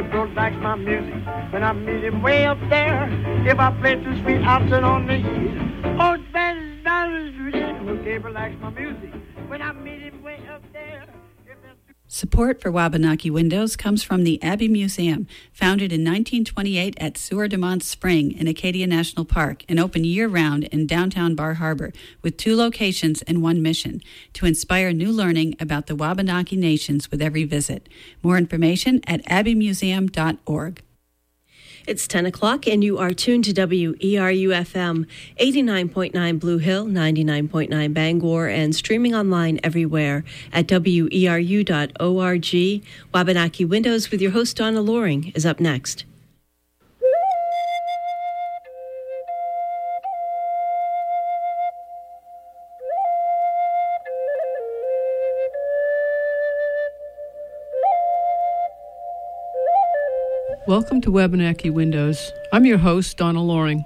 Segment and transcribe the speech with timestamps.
[0.00, 3.06] Gabriel likes my music when I meet him way up there.
[3.46, 5.84] If I play too sweet, I'll sit on the heat.
[6.00, 9.12] Oh, Ben, well, Gabriel likes my music
[9.48, 11.04] when I meet him way up there.
[12.12, 17.56] Support for Wabanaki Windows comes from the Abbey Museum, founded in 1928 at Sieur de
[17.56, 22.36] Mont Spring in Acadia National Park and open year round in downtown Bar Harbor with
[22.36, 24.02] two locations and one mission
[24.32, 27.88] to inspire new learning about the Wabanaki nations with every visit.
[28.24, 30.82] More information at abbeymuseum.org.
[31.86, 35.06] It's 10 o'clock, and you are tuned to WERU FM
[35.40, 41.66] 89.9 Blue Hill, 99.9 Bangor, and streaming online everywhere at weru.org.
[43.14, 46.04] Wabanaki Windows with your host, Donna Loring, is up next.
[60.70, 62.30] Welcome to Wabanaki Windows.
[62.52, 63.84] I'm your host, Donna Loring.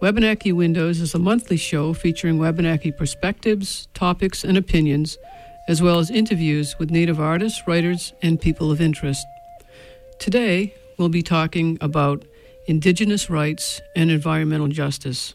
[0.00, 5.18] Wabanaki Windows is a monthly show featuring Wabanaki perspectives, topics, and opinions,
[5.66, 9.26] as well as interviews with Native artists, writers, and people of interest.
[10.20, 12.24] Today, we'll be talking about
[12.68, 15.34] Indigenous rights and environmental justice.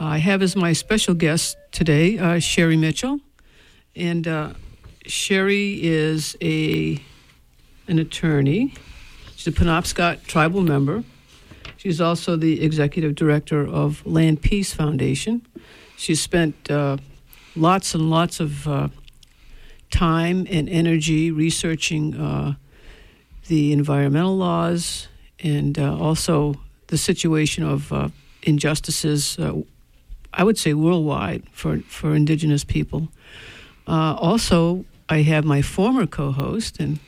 [0.00, 3.20] I have as my special guest today uh, Sherri Mitchell,
[3.94, 4.54] and uh,
[5.04, 6.98] Sherri is a
[7.88, 8.72] an attorney
[9.46, 11.04] She's a Penobscot tribal member.
[11.76, 15.46] She's also the executive director of Land Peace Foundation.
[15.96, 16.96] She's spent uh,
[17.54, 18.88] lots and lots of uh,
[19.92, 22.54] time and energy researching uh,
[23.46, 25.06] the environmental laws
[25.38, 26.56] and uh, also
[26.88, 28.08] the situation of uh,
[28.42, 29.52] injustices, uh,
[30.34, 33.10] I would say worldwide, for, for Indigenous people.
[33.86, 36.98] also, I have my former co host, and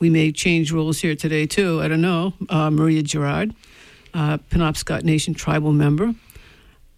[0.00, 1.80] we may change rules here today too.
[1.80, 2.32] I don't know.
[2.48, 3.54] Uh, Maria Girouard,
[4.14, 6.14] uh, Penobscot Nation tribal member,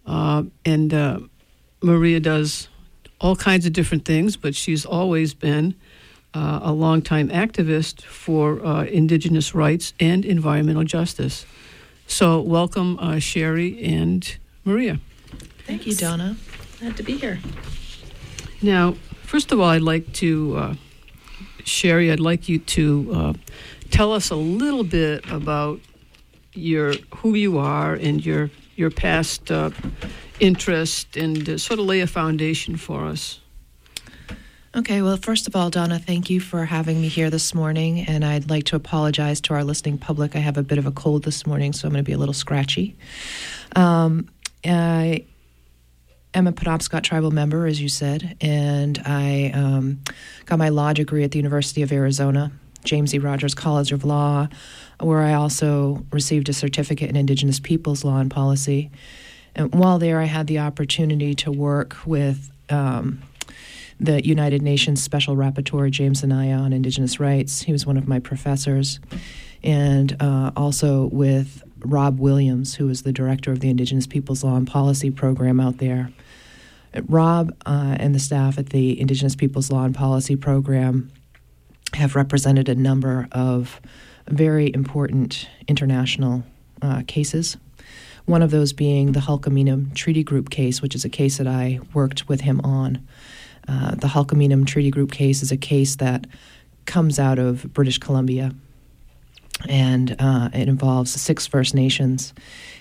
[0.07, 1.19] uh, and uh,
[1.81, 2.69] Maria does
[3.21, 5.75] all kinds of different things, but she's always been
[6.33, 11.45] uh, a longtime activist for uh, Indigenous rights and environmental justice.
[12.07, 14.99] So, welcome, Sherri and Maria.
[15.65, 16.35] Thank you, Donna.
[16.79, 17.39] Glad to be here.
[18.61, 20.75] Now, first of all, I'd like to
[21.63, 23.33] Sherri, I'd like you to uh,
[23.89, 25.79] tell us a little bit about
[26.53, 29.69] your who you are and your your past uh,
[30.39, 33.39] interest, and uh, sort of lay a foundation for us.
[34.75, 37.99] Okay, well, first of all, Donna, thank you for having me here this morning.
[38.07, 40.35] And I'd like to apologize to our listening public.
[40.35, 42.17] I have a bit of a cold this morning, so I'm going to be a
[42.17, 42.97] little scratchy.
[43.75, 44.29] Um,
[44.65, 45.25] I
[46.33, 50.01] am a Penobscot tribal member, as you said, and I um,
[50.45, 52.51] got my law degree at the University of Arizona,
[52.83, 53.19] James E.
[53.19, 54.47] Rogers College of Law,
[54.99, 58.89] where I also received a certificate in Indigenous Peoples Law and Policy.
[59.55, 63.21] And while there, I had the opportunity to work with um,
[63.99, 67.61] the United Nations Special Rapporteur, James Anaya, on Indigenous rights.
[67.61, 68.99] He was one of my professors.
[69.63, 74.55] And uh, also with Rob Williams, who is the director of the Indigenous Peoples Law
[74.55, 76.09] and Policy program out there.
[77.07, 81.11] Rob uh, and the staff at the Indigenous Peoples Law and Policy Program
[81.93, 83.79] have represented a number of
[84.27, 86.43] very important international
[86.81, 87.57] uh, cases.
[88.25, 91.79] One of those being the Hul'qumi'num Treaty Group case, which is a case that I
[91.93, 93.05] worked with him on.
[93.67, 96.25] Uh, the Hul'qumi'num Treaty Group case is a case that
[96.85, 98.53] comes out of British Columbia,
[99.67, 102.33] and uh, it involves six First Nations.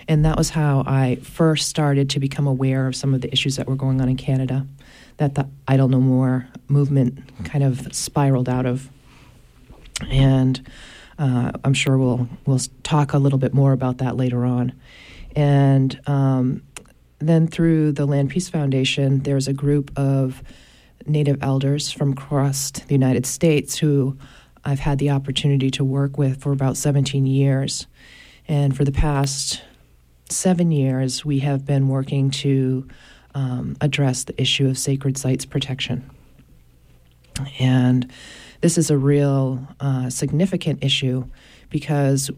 [0.09, 3.56] And that was how I first started to become aware of some of the issues
[3.56, 4.66] that were going on in Canada
[5.19, 8.88] that the Idle No More movement kind of spiraled out of.
[10.10, 10.66] And
[11.19, 14.72] uh, I'm sure we'll we'll talk a little bit more about that later on.
[15.37, 16.62] And um,
[17.19, 20.43] then through the Land Peace Foundation, there's a group of
[21.06, 24.16] Native elders from across the United States who
[24.65, 27.87] I've had the opportunity to work with for about 17 years.
[28.49, 29.62] And for the past
[30.29, 32.87] seven years, we have been working to
[33.35, 36.09] um, address the issue of sacred sites protection.
[37.59, 38.11] And
[38.61, 41.25] this is a real uh, significant issue
[41.70, 42.31] because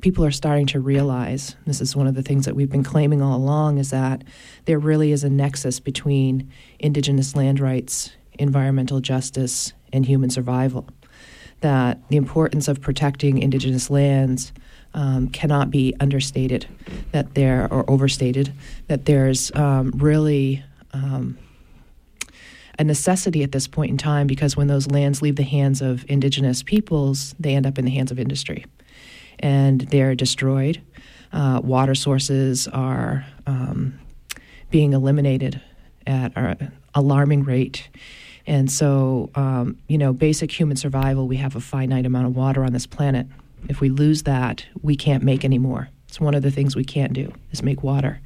[0.00, 3.22] people are starting to realize this is one of the things that we've been claiming
[3.22, 4.22] all along is that
[4.66, 10.88] there really is a nexus between indigenous land rights, environmental justice, and human survival.
[11.60, 14.52] That the importance of protecting indigenous lands
[14.94, 16.66] um, cannot be understated
[17.12, 18.52] that there or overstated
[18.88, 20.62] that there's um, really
[20.92, 21.38] um,
[22.78, 26.04] a necessity at this point in time because when those lands leave the hands of
[26.08, 28.64] indigenous peoples, they end up in the hands of industry.
[29.38, 30.80] And they're destroyed.
[31.32, 33.98] Uh, water sources are um,
[34.70, 35.60] being eliminated
[36.06, 37.88] at an alarming rate.
[38.46, 42.64] And so, um, you know, basic human survival, we have a finite amount of water
[42.64, 43.26] on this planet.
[43.68, 45.88] If we lose that, we can't make any more.
[46.08, 48.20] It's one of the things we can't do is make water.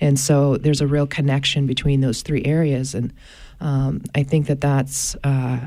[0.00, 2.94] And so there's a real connection between those three areas.
[2.94, 3.12] And
[3.60, 5.60] um, I think that that's, uh,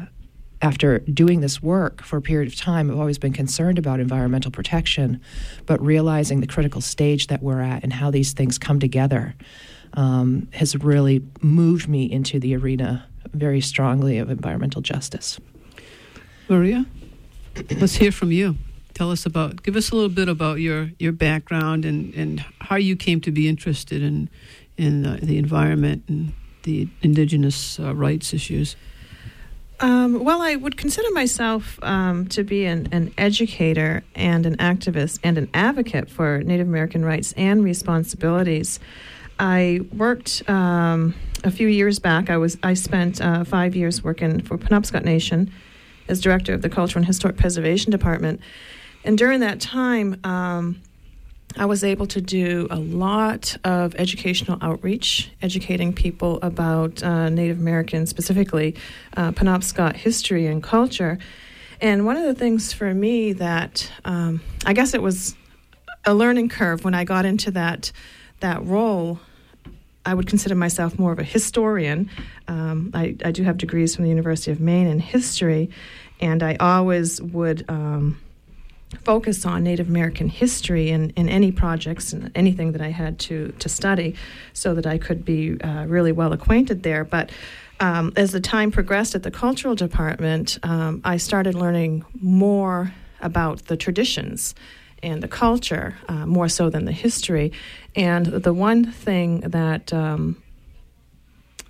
[0.62, 4.51] after doing this work for a period of time, I've always been concerned about environmental
[4.51, 5.22] protection,
[5.66, 9.36] but realizing the critical stage that we're at and how these things come together
[9.94, 15.39] um, has really moved me into the arena very strongly of environmental justice.
[16.50, 16.85] Maria,
[17.79, 18.56] let's hear from you.
[18.94, 22.77] Tell us about, give us a little bit about your, your background and, and how
[22.77, 24.29] you came to be interested in,
[24.77, 26.33] in uh, the environment and
[26.63, 28.75] the indigenous uh, rights issues.
[29.80, 35.19] Um, well, I would consider myself um, to be an, an, educator and an activist
[35.23, 38.80] and an advocate for Native American rights and responsibilities.
[39.39, 41.13] I worked um,
[41.44, 42.30] a few years back.
[42.30, 45.51] I was I spent uh, five years working for Penobscot Nation
[46.07, 48.42] as director of the Cultural and Historic Preservation Department,
[49.04, 50.19] and during that time.
[50.24, 50.81] Um,
[51.56, 57.57] I was able to do a lot of educational outreach, educating people about uh, Native
[57.57, 58.75] American, specifically
[59.16, 61.18] uh, Penobscot history and culture.
[61.81, 65.36] And one of the things for me that um, I guess it was
[66.06, 67.92] a learning curve when I got into that
[68.39, 69.19] that role
[70.07, 72.10] I would consider myself more of a historian.
[72.48, 75.69] Um, I, I, do have degrees from the University of Maine in history,
[76.22, 78.18] and I always would um,
[79.04, 83.54] focus on Native American history in, in any projects and anything that I had to,
[83.60, 84.16] to study
[84.54, 87.04] so that I could be uh, really well acquainted there.
[87.04, 87.30] But
[87.81, 93.66] um, as the time progressed at the cultural department, um, I started learning more about
[93.66, 94.56] the traditions
[95.04, 97.51] and the culture uh, more so than the history.
[97.97, 100.41] And the one thing that um,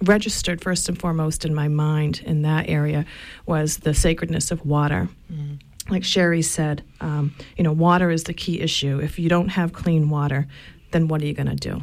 [0.04, 3.06] registered first and foremost in my mind in that area
[3.46, 5.08] was the sacredness of water.
[5.32, 5.60] Mm.
[5.90, 9.00] Like Sherri said, um, you know, water is the key issue.
[9.00, 10.48] If you don't have clean water,
[10.92, 11.82] then what are you going to do?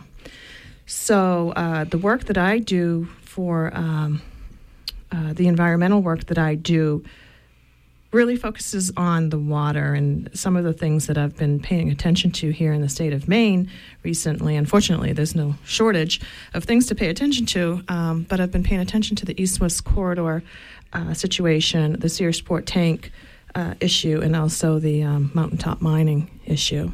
[0.84, 4.20] So uh, the work that I do for um,
[5.10, 7.02] uh, the environmental work that I do
[8.14, 12.30] really focuses on the water and some of the things that I've been paying attention
[12.32, 13.68] to here in the state of Maine
[14.04, 14.54] recently.
[14.54, 16.20] Unfortunately, there's no shortage
[16.54, 19.60] of things to pay attention to, um, but I've been paying attention to the east
[19.60, 20.44] west corridor
[20.92, 23.10] uh, situation, the Searsport tank
[23.56, 26.92] uh, issue, and also the um, mountaintop mining issue.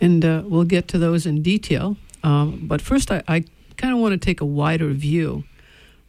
[0.00, 1.96] And uh, we'll get to those in detail.
[2.24, 3.44] Um, but first, I, I
[3.76, 5.44] kind of want to take a wider view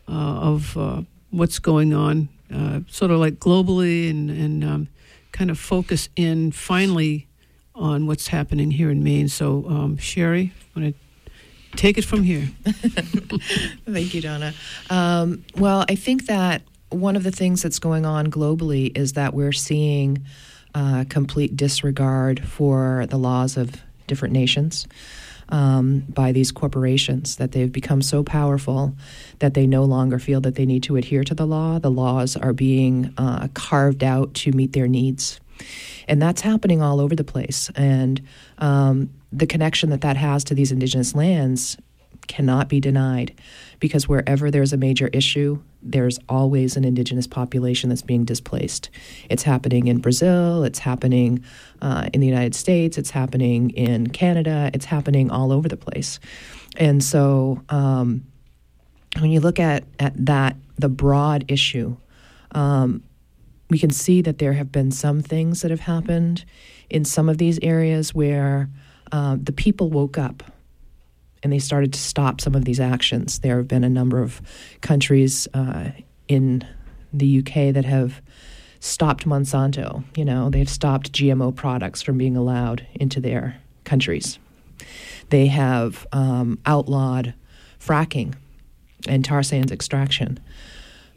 [0.07, 4.88] uh, of uh, what's going on uh, sort of like globally and, and um,
[5.31, 7.27] kind of focus in finally
[7.75, 9.27] on what's happening here in Maine.
[9.27, 11.31] So, um, Sherri, want to
[11.77, 12.47] take it from here?
[12.65, 14.53] Thank you, Donna.
[14.89, 19.33] Um, well, I think that one of the things that's going on globally is that
[19.33, 20.23] we're seeing
[20.75, 24.88] uh, complete disregard for the laws of different nations
[25.53, 28.95] um, by these corporations, that they've become so powerful
[29.38, 31.77] that they no longer feel that they need to adhere to the law.
[31.77, 35.39] The laws are being uh, carved out to meet their needs.
[36.07, 37.69] And that's happening all over the place.
[37.75, 38.19] And
[38.57, 41.78] um, the connection that that has to these indigenous lands
[42.27, 43.39] cannot be denied
[43.80, 48.89] because wherever there's a major issue, there's always an indigenous population that's being displaced.
[49.30, 51.44] It's happening in Brazil, it's happening
[51.81, 56.19] uh, in the United States, it's happening in Canada, it's happening all over the place.
[56.77, 58.23] And so um,
[59.19, 61.97] when you look at, at that, the broad issue,
[62.51, 63.03] um,
[63.69, 66.45] we can see that there have been some things that have happened
[66.89, 68.69] in some of these areas where
[69.11, 70.53] uh, the people woke up
[71.44, 73.40] and they started to stop some of these actions.
[73.40, 74.42] There have been a number of
[74.81, 75.92] countries uh,
[76.28, 76.66] in
[77.12, 78.21] the UK that have
[78.80, 80.04] stopped Monsanto.
[80.16, 84.40] You know, they've stopped GMO products from being allowed into their countries.
[85.30, 87.33] They have um, outlawed
[87.80, 88.35] fracking
[89.07, 90.40] and tar sands extraction.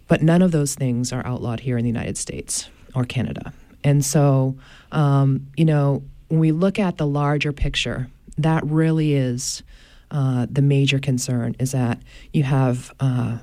[0.08, 3.52] But none of those things are outlawed here in the United States or Canada.
[3.82, 4.56] And so,
[4.92, 9.62] um, you know, when we look at the larger picture, that really is
[10.10, 12.00] uh, the major concern is that
[12.32, 13.38] you have uh,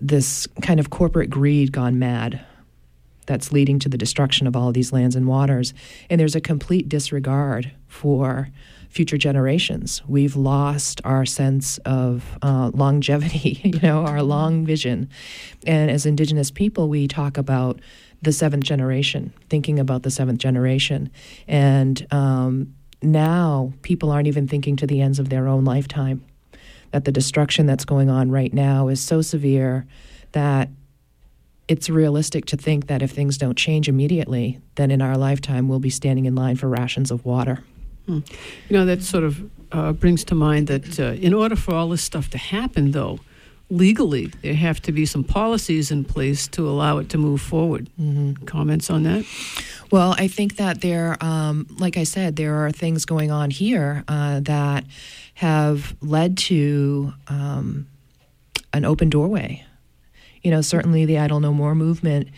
[0.00, 2.44] this kind of corporate greed gone mad.
[3.26, 5.72] that's leading to the destruction of all of these lands and waters.
[6.10, 8.50] And there's a complete disregard for
[8.90, 10.02] future generations.
[10.06, 15.08] We've lost our sense of uh, longevity, you know, our long vision.
[15.66, 17.80] And as Indigenous people, we talk about
[18.22, 21.10] the seventh generation, thinking about the seventh generation.
[21.48, 22.74] And um,
[23.04, 26.24] now people aren't even thinking to the ends of their own lifetime.
[26.90, 29.86] That the destruction that's going on right now is so severe
[30.32, 30.68] that
[31.66, 35.80] it's realistic to think that if things don't change immediately, then in our lifetime we'll
[35.80, 37.64] be standing in line for rations of water.
[38.06, 38.20] Hmm.
[38.68, 41.88] You know, that sort of uh, brings to mind that uh, in order for all
[41.88, 43.18] this stuff to happen, though,
[43.70, 47.88] legally, there have to be some policies in place to allow it to move forward.
[48.00, 48.44] Mm-hmm.
[48.44, 49.24] Comments on that?
[49.90, 54.04] Well, I think that there, um, like I said, there are things going on here
[54.08, 54.84] uh, that
[55.34, 57.86] have led to um,
[58.72, 59.64] an open doorway.
[60.42, 62.28] You know, certainly the Idle No More movement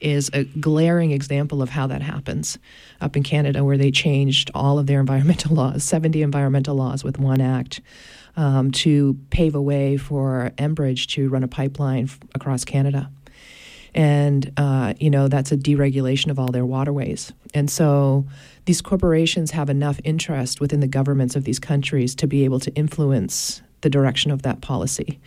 [0.00, 2.58] is a glaring example of how that happens
[3.00, 7.18] up in Canada, where they changed all of their environmental laws, 70 environmental laws with
[7.18, 7.80] one act
[8.36, 13.10] um, to pave a way for Enbridge to run a pipeline f- across Canada.
[13.94, 17.32] And, uh, you know, that's a deregulation of all their waterways.
[17.54, 18.26] And so
[18.64, 22.74] these corporations have enough interest within the governments of these countries to be able to
[22.74, 25.20] influence the direction of that policy.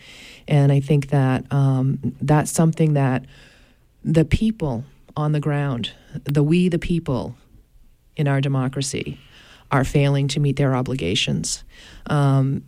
[0.46, 3.24] And I think that um, that's something that
[4.04, 4.84] the people
[5.16, 5.92] on the ground,
[6.24, 7.36] the we the people
[8.16, 9.18] in our democracy,
[9.70, 11.64] are failing to meet their obligations.
[12.06, 12.64] Um,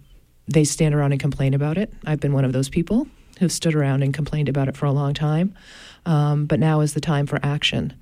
[0.53, 1.93] they stand around and complain about it.
[2.05, 3.07] I've been one of those people
[3.39, 5.55] who've stood around and complained about it for a long time.
[6.07, 7.93] Um, but now is the time for action,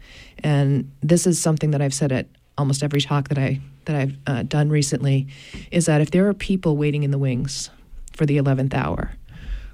[0.45, 2.27] and this is something that I've said at
[2.57, 5.27] almost every talk that I that I've uh, done recently,
[5.73, 7.71] is that if there are people waiting in the wings
[8.13, 9.11] for the eleventh hour,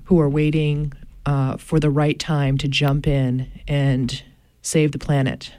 [0.05, 0.93] who are waiting
[1.27, 4.23] uh, for the right time to jump in and
[4.63, 5.53] save the planet,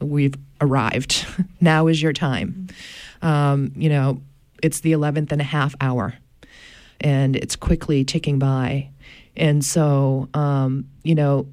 [0.00, 1.26] we've arrived.
[1.60, 2.68] now is your time.
[3.22, 4.20] Um, you know,
[4.62, 6.14] it's the 11th and a half hour
[7.00, 8.90] and it's quickly ticking by.
[9.36, 11.46] And so, um, you know,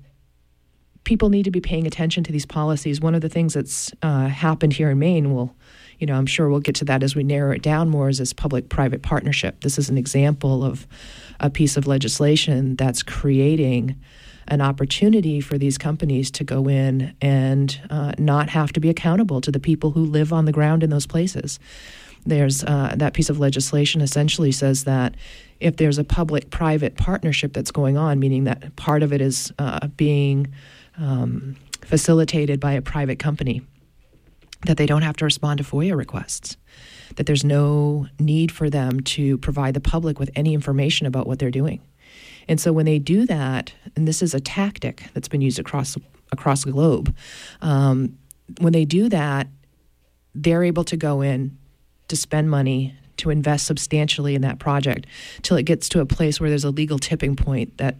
[1.04, 3.00] people need to be paying attention to these policies.
[3.00, 5.56] One of the things that's uh, happened here in Maine will,
[6.00, 8.18] you know, I'm sure we'll get to that as we narrow it down more, is
[8.18, 9.62] this public private partnership.
[9.62, 10.86] This is an example of
[11.40, 13.96] a piece of legislation that's creating
[14.50, 19.42] an opportunity for these companies to go in and uh, not have to be accountable
[19.42, 21.60] to the people who live on the ground in those places
[22.28, 25.16] there's uh, that piece of legislation essentially says that
[25.60, 29.52] if there's a public private partnership that's going on, meaning that part of it is
[29.58, 30.54] uh, being
[30.98, 33.62] um, facilitated by a private company,
[34.66, 36.58] that they don't have to respond to FOIA requests,
[37.16, 41.40] that there's no need for them to provide the public with any information about what
[41.40, 41.82] they're doing.
[42.48, 45.98] And so when they do that, and this is a tactic that's been used across
[46.32, 47.16] across the globe,
[47.62, 48.18] um,
[48.60, 49.48] when they do that,
[50.36, 51.58] they're able to go in,
[52.08, 55.06] to spend money to invest substantially in that project
[55.42, 57.96] till it gets to a place where there's a legal tipping point that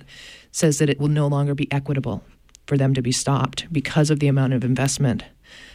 [0.52, 2.24] says that it will no longer be equitable
[2.68, 5.24] for them to be stopped because of the amount of investment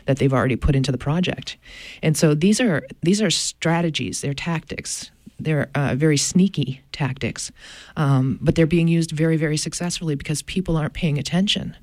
[0.07, 1.57] that they've already put into the project.
[2.03, 5.11] And so these are these are strategies, they're tactics.
[5.41, 7.51] They're uh, very sneaky tactics,
[7.97, 11.77] um, but they're being used very, very successfully because people aren't paying attention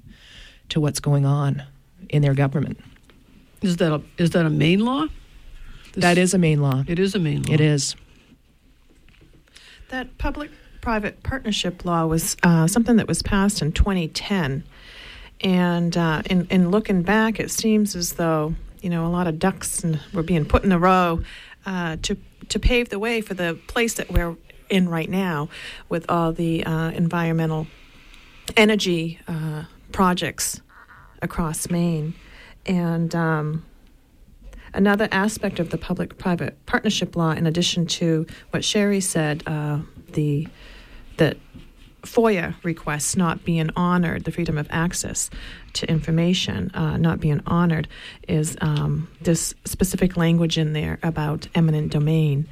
[0.70, 1.64] to what's going on
[2.08, 2.80] in their government.
[3.62, 5.08] Is that a, is that a Maine law?
[5.94, 6.84] This, that is a Maine law.
[6.88, 7.54] It is a Maine law.
[7.54, 7.96] It is.
[9.90, 14.64] That public private partnership law was uh, something that was passed in 2010.
[15.42, 19.40] And uh, in, in looking back, it seems as though you know a lot of
[19.40, 21.22] ducks were being put in a row
[21.66, 22.18] uh, to
[22.50, 24.36] to pave the way for the place that we're
[24.70, 25.50] in right now,
[25.88, 27.68] with all the uh, environmental
[28.58, 30.62] energy uh, projects
[31.22, 32.14] across Maine,
[32.66, 33.66] and um,
[34.74, 39.80] Another aspect of the public private partnership law, in addition to what Sherri said, uh,
[40.14, 40.48] the
[41.18, 41.38] that
[42.04, 45.30] FOIA requests not being honored, the freedom of access
[45.74, 47.88] to information uh, not being honored,
[48.28, 52.48] is um, this specific language in there about eminent domain,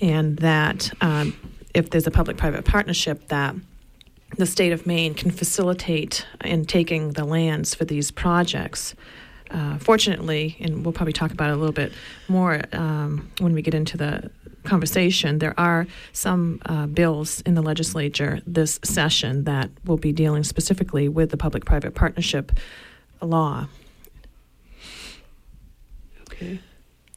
[0.00, 1.36] and that um,
[1.72, 3.54] if there's a public-private partnership, that
[4.36, 8.94] the state of Maine can facilitate in taking the lands for these projects
[9.54, 11.92] uh, fortunately, and we'll probably talk about it a little bit
[12.26, 14.30] more um, when we get into the
[14.64, 20.42] conversation, there are some uh, bills in the legislature this session that will be dealing
[20.42, 22.50] specifically with the public private partnership
[23.22, 23.68] law.
[26.22, 26.58] Okay.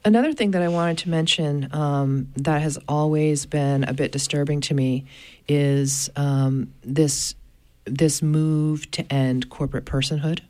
[0.06, 4.62] Another thing that I wanted to mention um, that has always been a bit disturbing
[4.62, 5.06] to me
[5.48, 7.34] is um, this
[7.86, 10.42] this move to end corporate personhood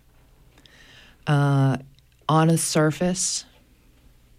[1.27, 1.77] Uh,
[2.29, 3.45] on a surface,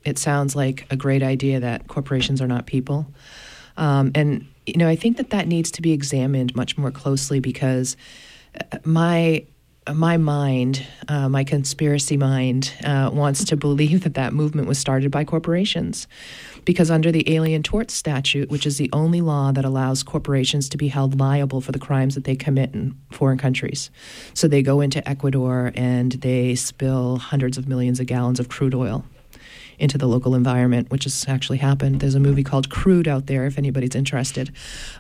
[0.05, 3.07] it sounds like a great idea that corporations are not people.
[3.77, 7.41] Um, and, you know, I think that that needs to be examined much more closely
[7.41, 7.97] because
[8.73, 9.45] uh, my
[9.95, 15.11] my mind, uh, my conspiracy mind, uh, wants to believe that that movement was started
[15.11, 16.07] by corporations.
[16.69, 20.77] Because under the Alien Tort Statute, which is the only law that allows corporations to
[20.77, 23.91] be held liable for the crimes that they commit in foreign countries.
[24.35, 28.75] So they go into Ecuador and they spill hundreds of millions of gallons of crude
[28.75, 29.07] oil
[29.79, 32.01] into the local environment, which has actually happened.
[32.01, 34.53] There's a movie called Crude out there if anybody's interested.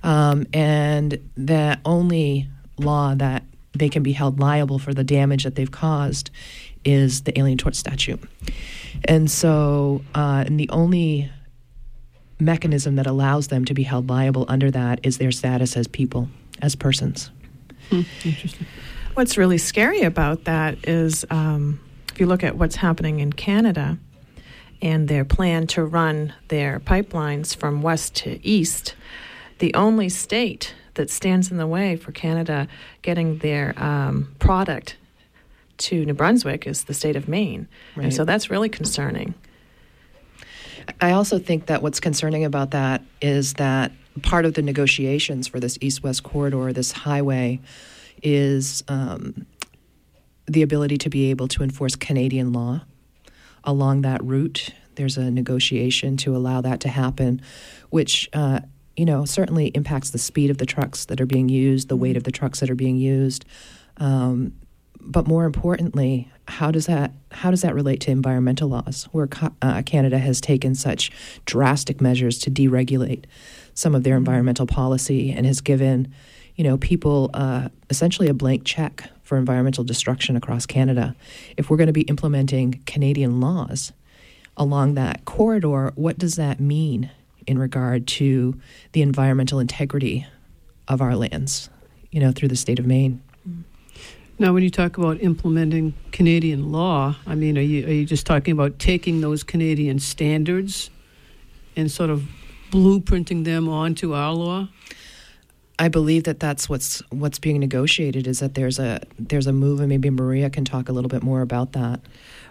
[0.02, 2.48] Um, and the only
[2.78, 3.42] law that
[3.74, 6.30] they can be held liable for the damage that they've caused
[6.82, 8.22] is the Alien Tort Statute.
[9.04, 11.30] And so, uh, and the only
[12.40, 16.28] mechanism that allows them to be held liable under that is their status as people,
[16.62, 17.30] as persons.
[17.90, 18.66] Hmm, interesting.
[19.14, 21.80] What's really scary about that is um,
[22.12, 23.98] if you look at what's happening in Canada
[24.80, 28.94] and their plan to run their pipelines from west to east,
[29.58, 32.68] the only state that stands in the way for Canada
[33.02, 34.96] getting their um, product
[35.78, 37.68] to New Brunswick is the state of Maine.
[37.96, 38.04] Right.
[38.04, 39.34] And so that's really concerning.
[41.00, 43.92] I also think that what's concerning about that is that
[44.22, 47.60] part of the negotiations for this east west corridor, this highway,
[48.22, 49.46] is um,
[50.46, 52.82] the ability to be able to enforce Canadian law
[53.64, 54.70] along that route.
[54.96, 57.40] There's a negotiation to allow that to happen,
[57.90, 58.60] which uh,
[58.96, 62.16] you know certainly impacts the speed of the trucks that are being used, the weight
[62.16, 63.44] of the trucks that are being used.
[63.98, 64.54] Um,
[65.08, 69.28] but more importantly, how does that how does that relate to environmental laws, where
[69.62, 71.10] uh, Canada has taken such
[71.46, 73.24] drastic measures to deregulate
[73.74, 76.12] some of their environmental policy and has given,
[76.56, 81.16] you know, people uh, essentially a blank check for environmental destruction across Canada.
[81.56, 83.92] If we're going to be implementing Canadian laws
[84.56, 87.10] along that corridor, what does that mean
[87.46, 88.60] in regard to
[88.92, 90.26] the environmental integrity
[90.86, 91.70] of our lands?
[92.10, 93.22] You know, through the state of Maine.
[94.40, 98.24] Now, when you talk about implementing Canadian law, I mean, are you are you just
[98.24, 100.90] talking about taking those Canadian standards
[101.74, 102.22] and sort of
[102.70, 104.68] blueprinting them onto our law?
[105.80, 108.28] I believe that that's what's what's being negotiated.
[108.28, 111.24] Is that there's a there's a move, and maybe Maria can talk a little bit
[111.24, 112.00] more about that.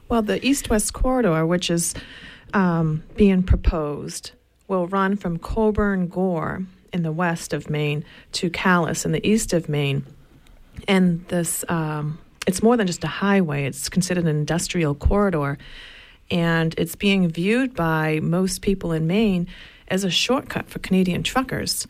[0.10, 1.94] Well, the east-west corridor, which is
[2.54, 4.32] um, being proposed,
[4.68, 9.54] will run from Coburn Gore in the west of Maine to Calais in the east
[9.54, 10.06] of Maine
[10.88, 13.66] and this um, it's more than just a highway.
[13.66, 15.58] It's considered an industrial corridor.
[16.30, 19.48] And it's being viewed by most people in maine
[19.88, 21.88] as a shortcut for canadian truckers.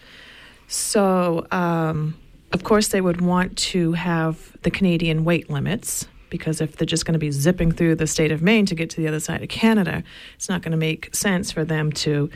[0.67, 2.17] So um,
[2.51, 7.05] of course they would want to have the canadian weight limits because if they're just
[7.05, 9.41] going to be zipping through the state of maine to get to the other side
[9.41, 10.03] of canada
[10.35, 12.29] it's not going to make sense for them to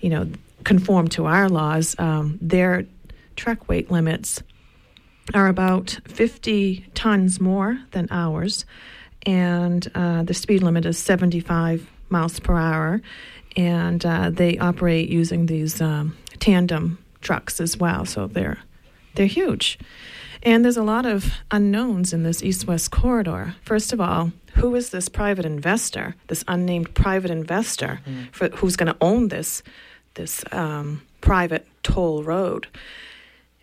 [0.00, 0.26] you know
[0.64, 1.94] conform to our laws.
[1.98, 2.86] Um, their
[3.36, 4.42] truck weight limits
[5.34, 8.64] are about 50 tons more than ours,
[9.26, 13.00] and uh, the speed limit is 75 miles per hour.
[13.56, 18.58] And uh, they operate using these um, tandem trucks as well, so they're
[19.14, 19.78] they're huge.
[20.42, 23.56] And there's a lot of unknowns in this east-west corridor.
[23.62, 28.32] First of all, who is this private investor, this unnamed private investor, mm.
[28.32, 29.62] for, who's going to own this
[30.14, 32.68] this um, private toll road?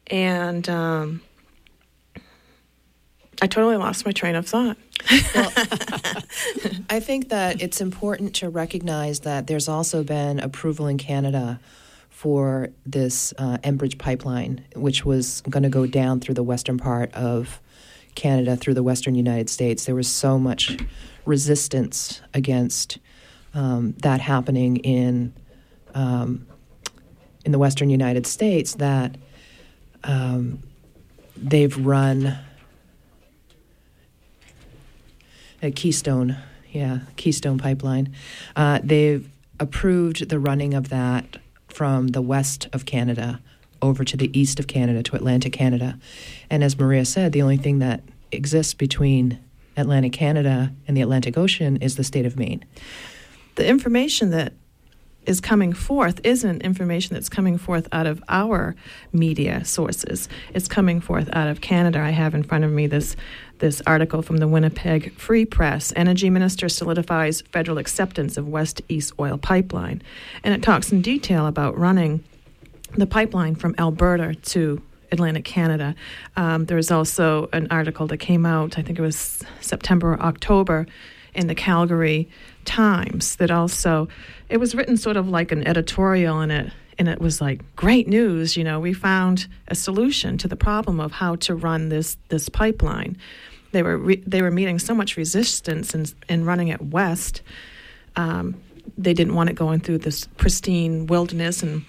[0.08, 1.22] And um,
[3.42, 4.78] I totally lost my train of thought.
[5.36, 5.52] well,
[6.90, 11.60] I think that it's important to recognize that there's also been approval in Canada
[12.10, 17.14] for this uh, Enbridge pipeline, which was going to go down through the western part
[17.14, 17.60] of
[18.16, 19.86] Canada, through the western United States.
[19.86, 20.78] There was so much
[21.26, 23.00] resistance against
[23.54, 25.34] um, that happening in
[25.94, 26.48] um,
[27.46, 29.16] in the western United States that
[30.04, 30.60] um,
[31.38, 32.38] they've run
[35.76, 36.38] Keystone,
[36.72, 38.14] yeah, Keystone Pipeline.
[38.56, 41.38] Uh, they've approved the running of that
[41.68, 43.42] from the west of Canada
[43.82, 45.98] over to the east of Canada to Atlantic Canada.
[46.50, 49.40] And as Maria said, the only thing that exists between
[49.78, 52.64] Atlantic Canada and the Atlantic Ocean is the state of Maine.
[53.56, 54.54] The information that
[55.26, 58.76] is coming forth isn't information that's coming forth out of our
[59.12, 60.30] media sources.
[60.54, 62.00] It's coming forth out of Canada.
[62.00, 63.16] I have in front of me this
[63.60, 65.94] this article from the Winnipeg Free Press.
[65.96, 70.02] Energy Minister solidifies federal acceptance of West East Oil Pipeline.
[70.44, 72.24] And it talks in detail about running
[72.98, 75.96] the pipeline from Alberta to Atlantic Canada.
[76.36, 80.22] Um, there was also an article that came out, I think it was September or
[80.22, 80.86] October,
[81.34, 82.30] in the Calgary
[82.64, 84.08] Times that also
[84.50, 88.08] it was written sort of like an editorial in it and it was like great
[88.08, 92.18] news you know we found a solution to the problem of how to run this
[92.30, 93.18] this pipeline.
[93.72, 97.42] They were re- they were meeting so much resistance in, in running it west
[98.16, 98.56] um,
[98.98, 101.86] they didn't want it going through this pristine wilderness in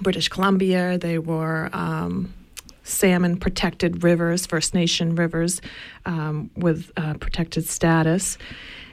[0.00, 0.98] British Columbia.
[0.98, 2.34] They were um,
[2.82, 5.60] salmon protected rivers First Nation rivers
[6.06, 8.36] um, with uh, protected status.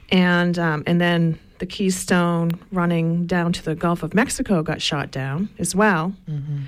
[0.10, 5.12] And um, and then the Keystone running down to the Gulf of Mexico got shot
[5.12, 6.16] down as well.
[6.28, 6.62] Mm-hmm.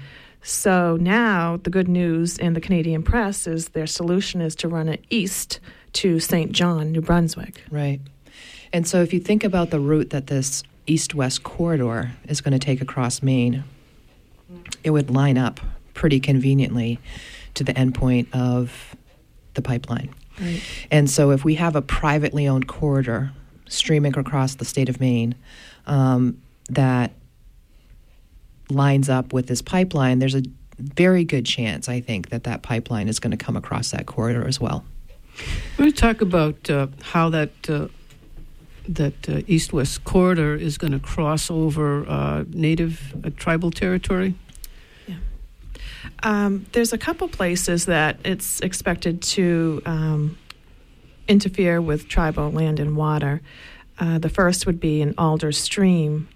[0.44, 4.88] So now the good news in the Canadian press is their solution is to run
[4.88, 5.60] it east
[5.94, 6.52] to St.
[6.52, 7.64] John, New Brunswick.
[7.72, 8.02] Right.
[8.72, 12.54] And so if you think about the route that this east west corridor is going
[12.54, 13.64] to take across Maine,
[14.84, 15.60] it would line up
[15.96, 17.00] pretty conveniently
[17.56, 18.96] to the endpoint of
[19.56, 20.14] the pipeline.
[20.40, 20.62] Right.
[20.92, 23.32] And so, if we have a privately owned corridor
[23.74, 25.36] streaming across the state of Maine
[25.86, 27.12] um, that
[28.70, 30.44] lines up with this pipeline, there's a
[30.78, 34.48] very good chance, I think, that that pipeline is going to come across that corridor
[34.48, 34.84] as well.
[35.78, 37.88] We're going to talk about uh, how that uh,
[38.88, 44.36] that uh, east-west corridor is going to cross over uh, native uh, tribal territory.
[46.22, 50.38] Um, there's a couple places that it's expected to um,
[51.28, 53.42] interfere with tribal land and water.
[54.00, 56.28] Uh, the first would be in Alder Stream.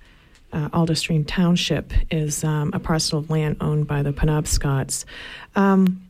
[0.54, 5.06] Uh, Alder Stream Township is um, a parcel of land owned by the Penobscots.
[5.56, 6.02] Um,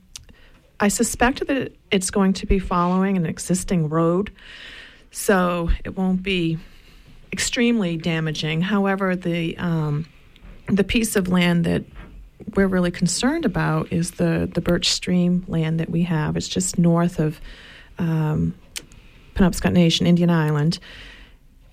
[0.79, 4.31] I suspect that it's going to be following an existing road,
[5.09, 6.59] so it won't be
[7.33, 8.61] extremely damaging.
[8.61, 10.05] However, the um,
[10.67, 11.83] the piece of land that
[12.55, 16.37] we're really concerned about is the the Birch Stream land that we have.
[16.37, 17.41] It's just north of
[17.97, 18.53] um,
[19.37, 20.79] Penobscot Nation, Indian Island,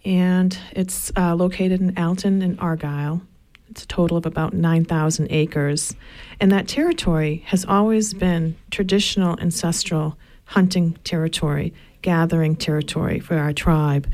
[0.04, 3.22] and it's uh, located in Alton and Argyle.
[3.70, 5.96] It's a total of about 9,000 acres.
[6.38, 11.72] And that territory has always been traditional ancestral hunting territory,
[12.02, 14.06] gathering territory for our tribe.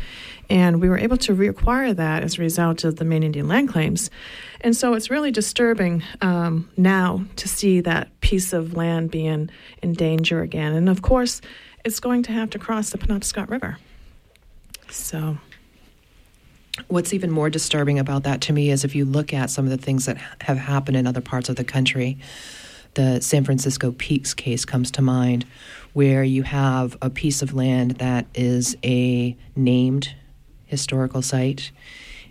[0.48, 3.68] And we were able to reacquire that as a result of the Maine Indian land
[3.68, 4.10] claims.
[4.62, 9.50] And so it's really disturbing um, now to see that piece of land being
[9.82, 10.74] in danger again.
[10.74, 11.40] And of course,
[11.84, 13.78] it's going to have to cross the Penobscot River.
[14.90, 15.38] So.
[16.88, 19.70] What's even more disturbing about that to me is if you look at some of
[19.70, 22.18] the things that have happened in other parts of the country.
[22.94, 25.44] The San Francisco Peaks case comes to mind,
[25.92, 30.14] where you have a piece of land that is a named
[30.66, 31.70] historical site.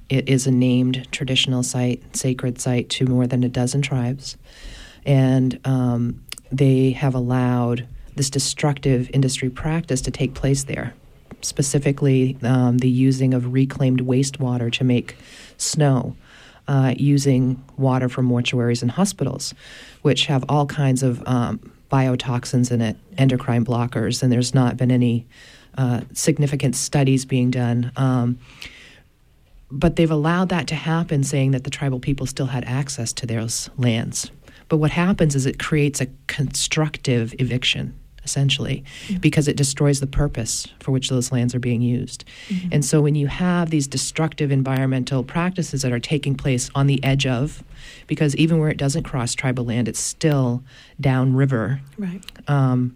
[0.10, 4.38] It is a named traditional site, sacred site to more than a dozen tribes.
[5.06, 10.94] And um, they have allowed this destructive industry practice to take place there.
[11.42, 15.16] Specifically, um, the using of reclaimed wastewater to make
[15.58, 16.16] snow,
[16.68, 19.54] uh, using water from mortuaries and hospitals,
[20.02, 24.92] which have all kinds of um, biotoxins in it, endocrine blockers, and there's not been
[24.92, 25.26] any
[25.78, 27.92] uh, significant studies being done.
[27.96, 28.38] Um,
[29.72, 33.26] but they've allowed that to happen, saying that the tribal people still had access to
[33.26, 34.32] those lands.
[34.68, 37.96] But what happens is it creates a constructive eviction
[38.30, 39.20] essentially, mm-hmm.
[39.20, 42.26] because it destroys the purpose for which those lands are being used.
[42.50, 42.70] Mm-hmm.
[42.74, 47.04] And so when you have these destructive environmental practices that are taking place on the
[47.04, 47.64] edge of,
[48.08, 50.64] because even where it doesn't cross tribal land, it's still
[51.00, 51.82] downriver.
[51.98, 52.24] Right.
[52.48, 52.96] Um,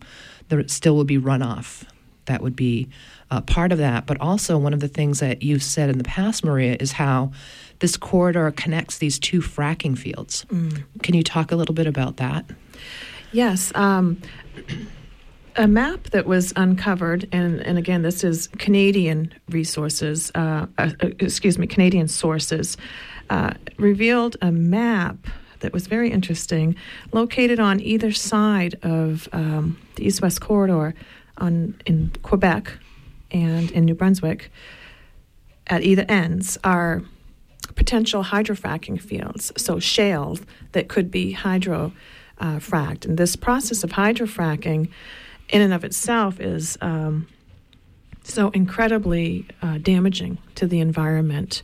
[0.50, 1.84] there still will be runoff.
[2.26, 2.90] That would be
[3.34, 4.06] uh, part of that.
[4.06, 7.32] But also, one of the things that you've said in the past, Maria, is how
[7.80, 10.46] this corridor connects these two fracking fields.
[10.50, 10.84] Mm.
[11.02, 12.46] Can you talk a little bit about that?
[13.32, 13.72] Yes.
[13.74, 14.22] Um,
[15.56, 21.58] a map that was uncovered, and, and again, this is Canadian resources, uh, uh, excuse
[21.58, 22.78] me, Canadian sources,
[23.32, 25.18] uh, revealed a map
[25.62, 26.76] that was very interesting,
[27.12, 30.94] located on either side of um, the east west corridor
[31.38, 32.74] on, in Quebec
[33.34, 34.52] and in New Brunswick.
[35.68, 37.02] At either ends are
[37.76, 40.42] potential hydrofracking fields, so shales
[40.74, 41.92] that could be hydrofracked.
[42.40, 43.06] uh.
[43.06, 44.90] And this process of hydrofracking
[45.50, 47.28] in and of itself is um,
[48.24, 51.64] so incredibly uh, damaging to the environment.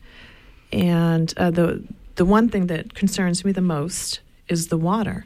[0.71, 1.83] And uh, the
[2.15, 5.25] the one thing that concerns me the most is the water.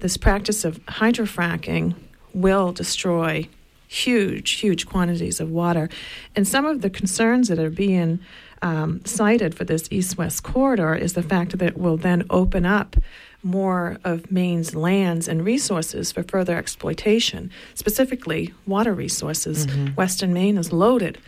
[0.00, 1.94] This practice of hydrofracking
[2.34, 3.48] will destroy
[3.88, 5.88] huge, huge quantities of water.
[6.34, 8.20] And some of the concerns that are being
[8.62, 12.66] um, cited for this east west corridor is the fact that it will then open
[12.66, 12.96] up
[13.42, 19.66] more of Maine's lands and resources for further exploitation, specifically water resources.
[19.66, 19.94] Mm-hmm.
[19.94, 21.18] Western Maine is loaded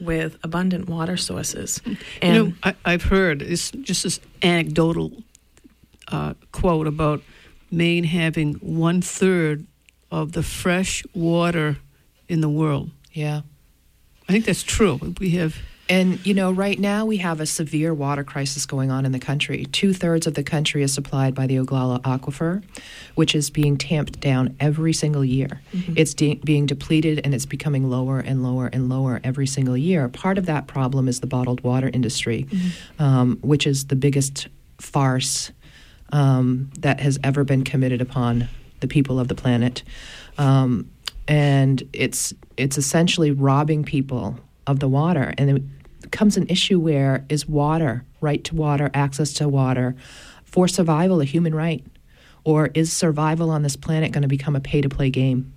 [0.00, 1.82] with abundant water sources.
[2.22, 5.12] And you know, I, I've heard it's just this anecdotal
[6.08, 7.22] uh, quote about
[7.70, 9.66] Maine having one third
[10.10, 11.76] of the fresh water
[12.30, 12.90] in the world.
[13.12, 13.40] Yeah.
[14.28, 15.14] I think that's true.
[15.18, 15.56] We have
[15.88, 19.18] And, you know, right now we have a severe water crisis going on in the
[19.18, 19.66] country.
[19.72, 22.62] Two thirds of the country is supplied by the Ogallala Aquifer,
[23.16, 25.60] which is being tamped down every single year.
[25.96, 30.08] It's de- being depleted and it's becoming lower and lower and lower every single year.
[30.08, 32.46] Part of that problem is the bottled water industry,
[33.00, 34.46] um, which is the biggest
[34.78, 35.50] farce
[36.12, 39.82] um, that has ever been committed upon the people of the planet.
[40.38, 40.88] Um,
[41.30, 45.32] and it's it's essentially robbing people of the water.
[45.38, 45.62] And it
[46.02, 49.94] becomes an issue where is water, right to water, access to water,
[50.44, 51.86] for survival a human right?
[52.42, 55.52] Or is survival on this planet going to become a pay to play game?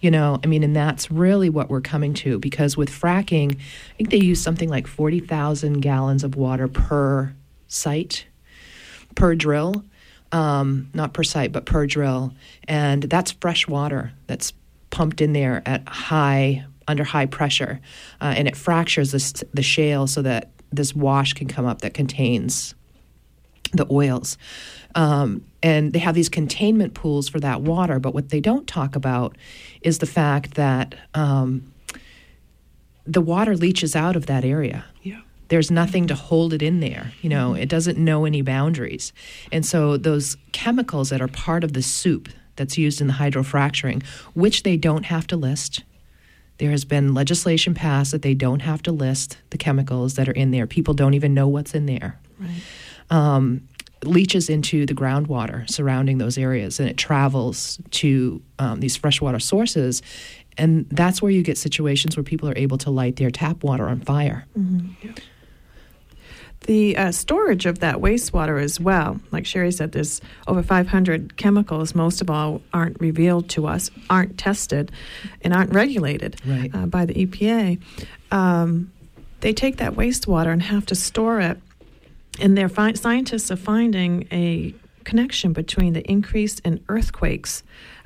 [0.00, 3.94] You know, I mean, and that's really what we're coming to because with fracking, I
[3.96, 7.34] think they use something like 40,000 gallons of water per
[7.66, 8.26] site,
[9.14, 9.84] per drill.
[10.30, 12.34] Um, not per site, but per drill.
[12.68, 14.52] And that's fresh water that's
[14.98, 17.78] pumped in there at high, under high pressure.
[18.20, 21.94] Uh, and it fractures this, the shale so that this wash can come up that
[21.94, 22.74] contains
[23.72, 24.36] the oils.
[24.96, 28.96] Um, and they have these containment pools for that water, but what they don't talk
[28.96, 29.38] about
[29.82, 31.72] is the fact that um,
[33.06, 34.84] the water leaches out of that area.
[35.04, 35.20] yeah.
[35.46, 37.12] There's nothing to hold it in there.
[37.22, 39.12] You know, it doesn't know any boundaries.
[39.52, 44.04] And so those chemicals that are part of the soup that's used in the hydrofracturing,
[44.34, 45.82] which they don't have to list,
[46.58, 50.32] there has been legislation passed that they don't have to list the chemicals that are
[50.32, 50.66] in there.
[50.66, 52.18] People don't even know what's in there.
[53.10, 53.66] Um,
[54.04, 60.02] leaches into the groundwater surrounding those areas and it travels to um, these freshwater sources.
[60.56, 63.88] And that's where you get situations where people are able to light their tap water
[63.88, 64.46] on fire.
[66.62, 69.20] The uh, storage of that wastewater as well.
[69.30, 71.94] Like Sherri said, there's over 500 chemicals.
[71.94, 74.92] Most of all aren't revealed to us, aren't tested,
[75.42, 76.70] and aren't regulated Right.
[76.74, 77.80] uh, by the EPA.
[78.32, 78.92] Um,
[79.40, 81.58] they take that wastewater and have to store it,
[82.40, 87.62] and their fi- scientists are finding a connection between the increase in earthquakes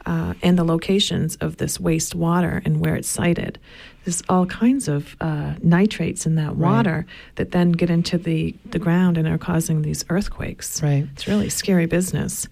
[0.06, 3.58] uh, and the locations of this wastewater and where it's sited.
[4.04, 6.72] There's all kinds of uh, nitrates in that Right.
[6.72, 10.82] water that then get into the, the ground and are causing these earthquakes.
[10.82, 11.06] Right.
[11.12, 12.48] It's really scary business.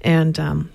[0.00, 0.70] And um,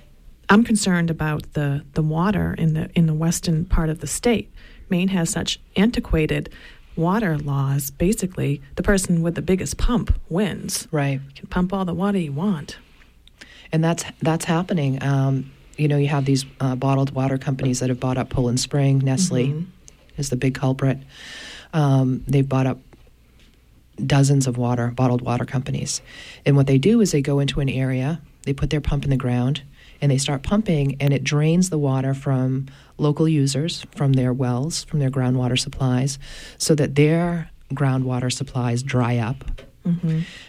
[0.50, 4.52] I'm concerned about the, the water in the in the western part of the state.
[4.90, 6.50] Maine has such antiquated
[6.96, 7.90] water laws.
[7.90, 10.88] Basically, the person with the biggest pump wins.
[10.92, 11.14] Right.
[11.28, 12.78] You can pump all the water you want.
[13.72, 15.02] and that's that's happening.
[15.02, 18.60] Um, you know, you have these uh, bottled water companies that have bought up Poland
[18.60, 19.00] Spring.
[19.00, 19.66] Nestle
[20.18, 21.00] is the big culprit.
[21.74, 22.80] Um, they've bought up
[24.06, 26.02] dozens of water bottled water companies,
[26.46, 29.10] and what they do is they go into an area, they put their pump in
[29.10, 29.62] the ground,
[30.02, 34.84] and they start pumping, and it drains the water from local users, from their wells,
[34.84, 36.20] from their groundwater supplies,
[36.58, 39.44] so that their groundwater supplies dry up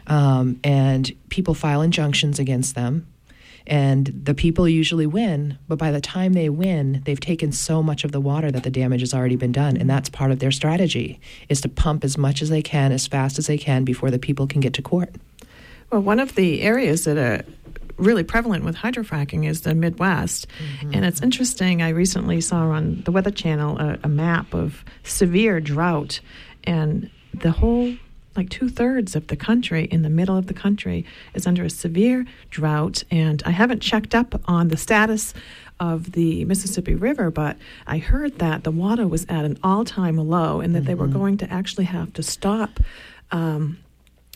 [0.07, 3.07] um, and people file injunctions against them
[3.67, 8.05] and the people usually win but by the time they win they've taken so much
[8.05, 9.77] of the water that the damage has already been done.
[9.77, 13.07] And that's part of their strategy is to pump as much as they can as
[13.07, 15.15] fast as they can before the people can get to court.
[15.91, 17.45] Well, one of the areas that are
[17.97, 20.49] really prevalent with hydrofracking is the Midwest.
[20.59, 20.95] Mm-hmm.
[20.95, 25.61] And it's interesting, I recently saw on the Weather Channel a, a map of severe
[25.61, 26.21] drought,
[26.65, 27.95] and the whole
[28.37, 31.71] like two thirds of the country in the middle of the country is under a
[31.71, 33.05] severe drought.
[33.11, 35.35] And I haven't checked up on the status
[35.81, 40.17] of the Mississippi River, but I heard that the water was at an all time
[40.17, 42.81] low and that they were going to actually have to stop.
[43.31, 43.79] Um,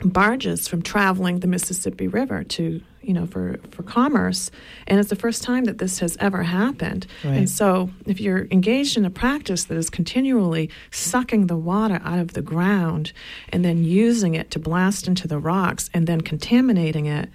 [0.05, 4.51] barges from traveling the Mississippi River to you know for for commerce
[4.87, 7.37] and it's the first time that this has ever happened Right.
[7.39, 12.19] and so if you're engaged in a practice that is continually sucking the water out
[12.19, 13.13] of the ground
[13.51, 17.29] and then using it to blast into the rocks and then contaminating it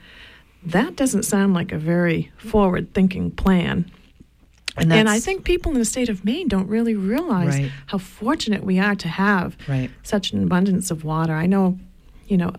[0.66, 3.90] that doesn't sound like a very forward thinking plan
[4.78, 7.72] and, and I think people in the state of Maine don't really realize Right.
[7.88, 9.92] how fortunate we are to have Right.
[10.02, 11.34] such an abundance of water.
[11.34, 11.78] I know,
[12.34, 12.52] you know,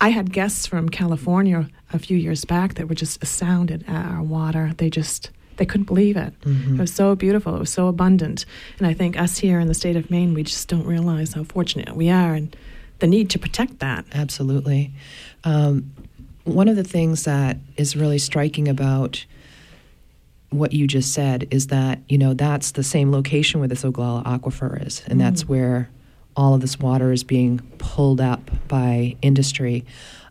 [0.00, 4.20] I had guests from California a few years back that were just astounded at our
[4.22, 4.72] water.
[4.76, 6.34] They just they couldn't believe it.
[6.42, 6.74] Mhm.
[6.74, 7.54] It was so beautiful.
[7.54, 8.44] It was so abundant.
[8.78, 11.44] And I think us here in the state of Maine, we just don't realize how
[11.44, 12.54] fortunate we are and
[12.98, 14.04] the need to protect that.
[14.12, 14.90] Absolutely.
[15.44, 15.92] Um,
[16.44, 19.24] one of the things that is really striking about
[20.50, 24.24] what you just said is that you know that's the same location where this Ogallala
[24.24, 25.48] aquifer is, and that's Mm.
[25.48, 25.88] where
[26.36, 29.84] all of this water is being pulled up by industry.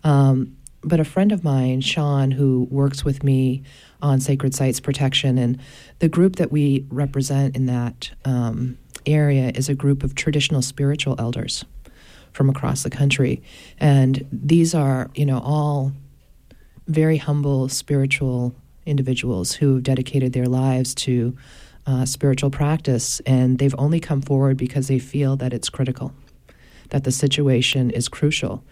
[0.04, 3.64] Um, but a friend of mine, Sean, who works with me
[4.02, 5.60] on sacred sites protection, and
[5.98, 11.16] the group that we represent in that um, area is a group of traditional spiritual
[11.18, 11.66] elders
[12.34, 13.42] from across the country,
[13.80, 15.92] and these are you know all
[16.88, 18.54] very humble spiritual
[18.86, 21.36] individuals who have dedicated their lives to
[21.86, 26.14] uh, spiritual practice, and they've only come forward because they feel that it's critical,
[26.90, 28.64] that the situation is crucial.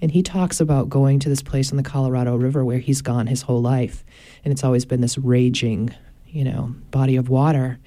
[0.00, 3.26] And he talks about going to this place on the Colorado River where he's gone
[3.26, 4.04] his whole life,
[4.44, 5.94] and it's always been this raging,
[6.26, 7.78] you know, body of water.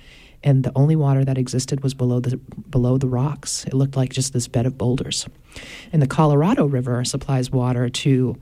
[0.45, 2.35] And the only water that existed was below the
[2.69, 3.63] below the rocks.
[3.65, 5.25] It looked like just this bed of boulders.
[5.93, 8.35] And the Colorado River supplies water to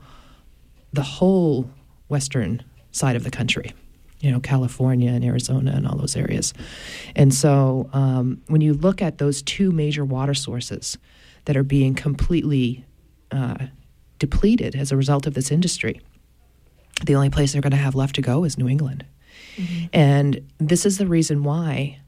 [0.92, 1.70] the whole
[2.08, 3.72] western side of the country,
[4.22, 6.54] you know, California and Arizona and all those areas.
[7.14, 10.96] And so um, when you look at those two major water sources
[11.44, 12.86] that are being completely
[13.32, 13.66] uh,
[14.20, 16.00] depleted as a result of this industry,
[17.04, 19.04] the only place they're going to have left to go is New England.
[19.92, 21.98] And this is the reason why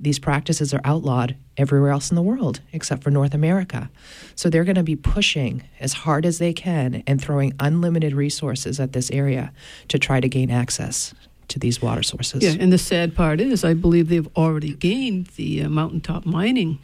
[0.00, 3.90] these practices are outlawed everywhere else in the world except for North America.
[4.36, 8.80] So they're going to be pushing as hard as they can and throwing unlimited resources
[8.80, 9.52] at this area
[9.88, 11.14] to try to gain access
[11.48, 12.42] to these water sources.
[12.42, 16.78] Yeah, and the sad part is, I believe they've already gained the uh, mountaintop mining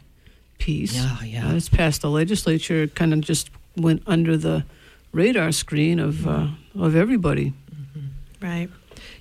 [0.57, 0.95] piece.
[0.95, 1.49] Yeah, yeah.
[1.49, 2.83] Uh, it's passed the legislature.
[2.83, 4.65] It kind of just went under the
[5.11, 6.47] radar screen of uh,
[6.77, 7.53] of everybody.
[8.41, 8.69] Right.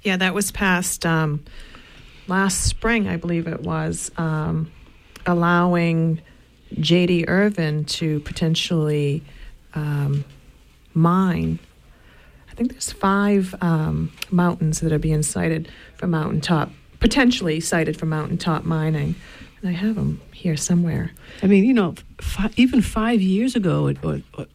[0.02, 1.44] Yeah, that was passed um,
[2.26, 4.70] last spring, I believe it was, um,
[5.26, 6.20] allowing
[6.78, 7.26] J.D.
[7.28, 9.22] Irving to potentially
[9.74, 10.24] um,
[10.92, 11.58] mine.
[12.54, 18.06] I think there's five um, mountains that are being cited for mountaintop, potentially cited for
[18.06, 19.16] mountaintop mining.
[19.60, 21.10] And I have them here somewhere.
[21.42, 24.48] I mean, you know, fi- even five years ago, it, it, it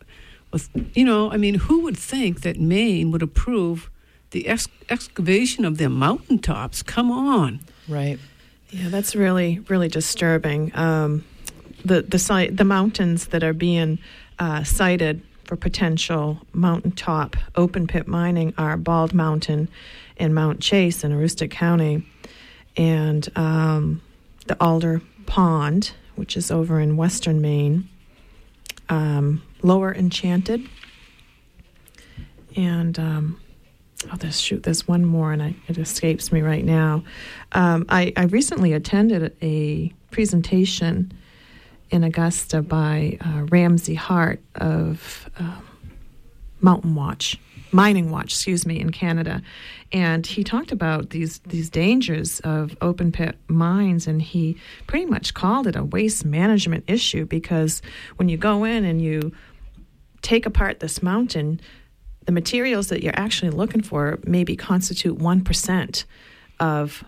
[0.53, 3.89] was, you know, I mean, who would think that Maine would approve
[4.29, 6.81] the ex- excavation of their mountaintops?
[6.81, 7.59] Come on.
[7.89, 8.17] Right.
[8.69, 10.71] Yeah, that's really really disturbing.
[10.73, 11.25] Um,
[11.83, 13.99] the the site the mountains that are being
[14.37, 19.67] uh, cited for potential mountaintop open pit mining are Bald Mountain
[20.17, 22.05] and Mount Chase in Aroostook County,
[22.77, 23.99] and um,
[24.45, 27.89] the Alder Pond, which is over in western Maine,
[28.89, 30.69] um, Lower Enchanted,
[32.55, 33.41] and um,
[34.13, 37.03] oh, there's shoot, there's one more, and I, it escapes me right now.
[37.53, 41.11] Um, I, I recently attended a presentation
[41.89, 45.67] in Augusta by uh, Ramsey Hart of um,
[46.61, 47.39] Mountain Watch,
[47.71, 49.41] Mining Watch, excuse me, in Canada,
[49.91, 55.33] and he talked about these these dangers of open pit mines, and he pretty much
[55.33, 57.81] called it a waste management issue because
[58.17, 59.31] when you go in and you
[60.21, 61.59] take apart this mountain,
[62.25, 66.03] the materials that you're actually looking for maybe constitute 1%
[66.59, 67.03] of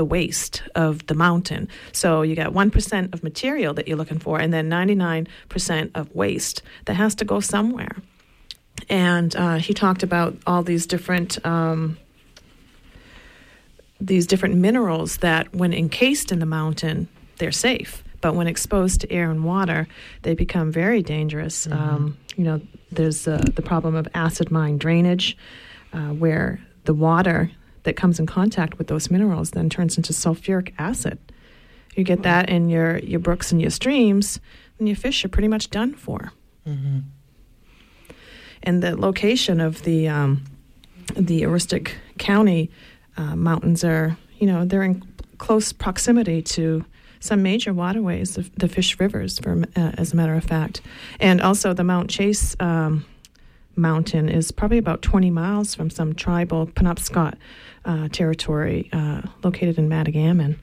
[0.00, 1.68] the waste of the mountain.
[1.92, 6.62] So you got 1% of material that you're looking for, and then 99% of waste
[6.86, 7.94] that has to go somewhere.
[8.88, 11.44] And uh, he talked about all these different.
[11.44, 11.98] Um,
[14.00, 18.02] these different minerals that, when encased in the mountain, they're safe.
[18.22, 19.86] But when exposed to air and water,
[20.22, 21.66] they become very dangerous.
[21.66, 25.36] Um, you know, there's uh, the problem of acid mine drainage,
[25.92, 27.50] uh, where the water
[27.82, 31.18] that comes in contact with those minerals then turns into sulfuric acid.
[31.96, 34.40] You get that in your, your brooks and your streams,
[34.78, 36.32] and your fish are pretty much done for.
[36.66, 37.00] Mm-hmm.
[38.62, 40.44] And the location of the um,
[41.16, 42.70] the Aroostook County
[43.16, 45.02] uh, mountains are, you know, they're in
[45.38, 46.84] close proximity to
[47.20, 50.80] some major waterways, the, the fish rivers, for, uh, as a matter of fact.
[51.18, 53.04] And also the Mount Chase um,
[53.80, 57.34] mountain is probably about 20 miles from some tribal Penobscot
[57.84, 60.56] uh, territory uh, located in Matagamon.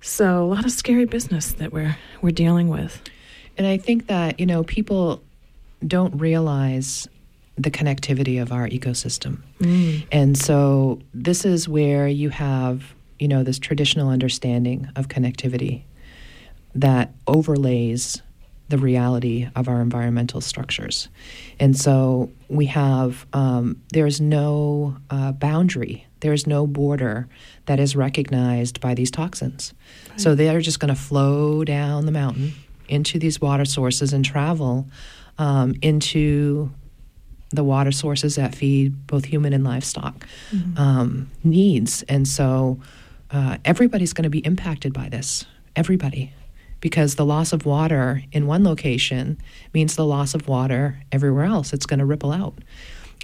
[0.00, 3.02] So a lot of scary business that we're we're dealing with.
[3.58, 5.22] And I think that, you know, people
[5.86, 7.08] don't realize
[7.56, 9.40] the connectivity of our ecosystem.
[10.12, 15.82] And so this is where you have, you know, this traditional understanding of connectivity
[16.74, 18.20] that overlays
[18.68, 21.08] the reality of our environmental structures.
[21.60, 27.28] And so we have, um, there's no uh, boundary, there's no border
[27.66, 29.72] that is recognized by these toxins.
[30.10, 30.20] Right.
[30.20, 32.54] So they are just going to flow down the mountain
[32.88, 34.88] into these water sources and travel
[35.38, 36.70] um, into
[37.50, 40.76] the water sources that feed both human and livestock mm-hmm.
[40.76, 42.02] um, needs.
[42.08, 42.80] And so
[43.30, 45.44] uh, everybody's going to be impacted by this.
[45.76, 46.32] Everybody
[46.80, 49.38] because the loss of water in one location
[49.72, 51.72] means the loss of water everywhere else.
[51.72, 52.58] It's going to ripple out.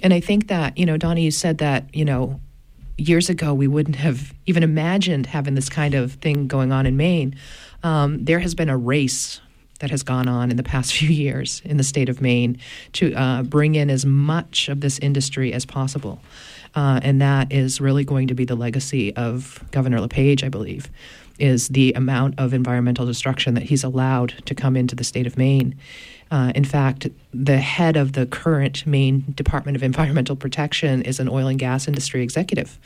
[0.01, 2.39] And I think that, you know, Donnie, you said that, you know,
[2.97, 6.97] years ago we wouldn't have even imagined having this kind of thing going on in
[6.97, 7.35] Maine.
[7.83, 9.39] Um, there has been a race
[9.79, 12.57] that has gone on in the past few years in the state of Maine
[12.93, 16.21] to uh, bring in as much of this industry as possible.
[16.75, 20.89] Uh, and that is really going to be the legacy of Governor LePage, I believe
[21.39, 25.37] is the amount of environmental destruction that he's allowed to come into the state of
[25.37, 25.75] Maine.
[26.31, 31.29] Uh, in fact, the head of the current Maine Department of Environmental Protection is an
[31.29, 32.79] oil and gas industry executive.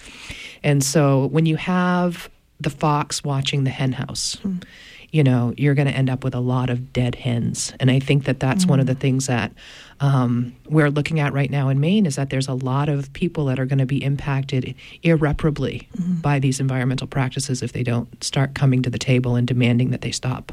[0.64, 2.30] And so when you have
[2.60, 4.64] the fox watching the henhouse, mm.
[5.12, 7.74] You know, you're going to end up with a lot of dead hens.
[7.80, 8.70] And I think that that's mm.
[8.70, 9.00] one of the hmm.
[9.00, 9.54] things that
[10.00, 13.46] um, we're looking at right now in Maine is that there's a lot of people
[13.46, 16.16] that are going to be impacted irreparably mm-hmm.
[16.16, 20.02] by these environmental practices if they don't start coming to the table and demanding that
[20.02, 20.52] they stop.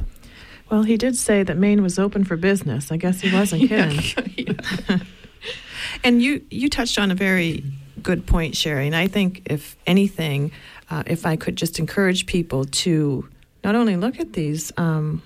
[0.70, 2.90] Well, he did say that Maine was open for business.
[2.90, 4.58] I guess he wasn't kidding.
[6.04, 7.64] and you, you touched on a very
[8.02, 8.86] good point, Sherri.
[8.86, 10.52] And I think, if anything,
[10.90, 13.28] uh, if I could just encourage people to
[13.64, 15.22] not only look at these um,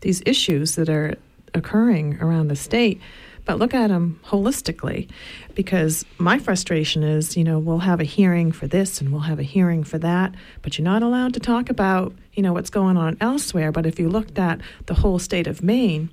[0.00, 1.14] these issues that are
[1.54, 3.00] occurring around the state,
[3.44, 5.08] but look at them holistically
[5.54, 9.38] because my frustration is you know we'll have a hearing for this and we'll have
[9.38, 12.98] a hearing for that but you're not allowed to talk about you know what's going
[12.98, 16.10] on elsewhere but if you looked at the whole state of maine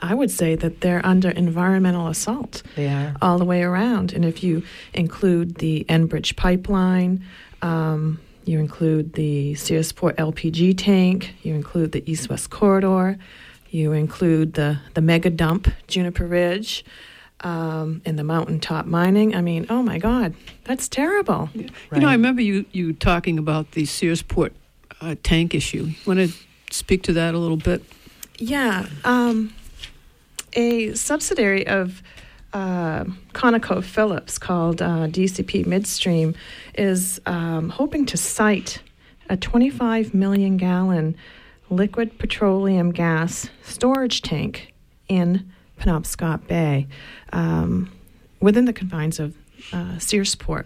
[0.00, 3.16] I would say that they're under environmental assault yeah.
[3.20, 4.12] all the way around.
[4.12, 4.62] And if you
[4.94, 7.24] include the Enbridge pipeline,
[7.62, 13.18] um, you include the Searsport LPG tank, you include the East West corridor,
[13.70, 16.84] you include the, the mega dump, Juniper Ridge,
[17.40, 19.34] um, and the mountaintop mining.
[19.34, 20.34] I mean, oh my God,
[20.64, 21.50] that's terrible.
[21.54, 22.00] You right.
[22.00, 24.52] know, I remember you, you talking about the Searsport
[25.02, 25.90] uh, tank issue.
[26.06, 26.32] Want to
[26.70, 27.82] speak to that a little bit?
[28.38, 28.86] Yeah.
[29.04, 29.52] Um,
[30.54, 32.02] a subsidiary of
[32.52, 36.34] uh, ConocoPhillips called uh, DCP Midstream
[36.78, 38.80] is um, hoping to site
[39.28, 41.16] a 25 million gallon
[41.70, 44.72] liquid petroleum gas storage tank
[45.08, 46.86] in Penobscot Bay
[47.32, 47.90] um,
[48.40, 49.36] within the confines of
[49.72, 50.64] uh, Searsport.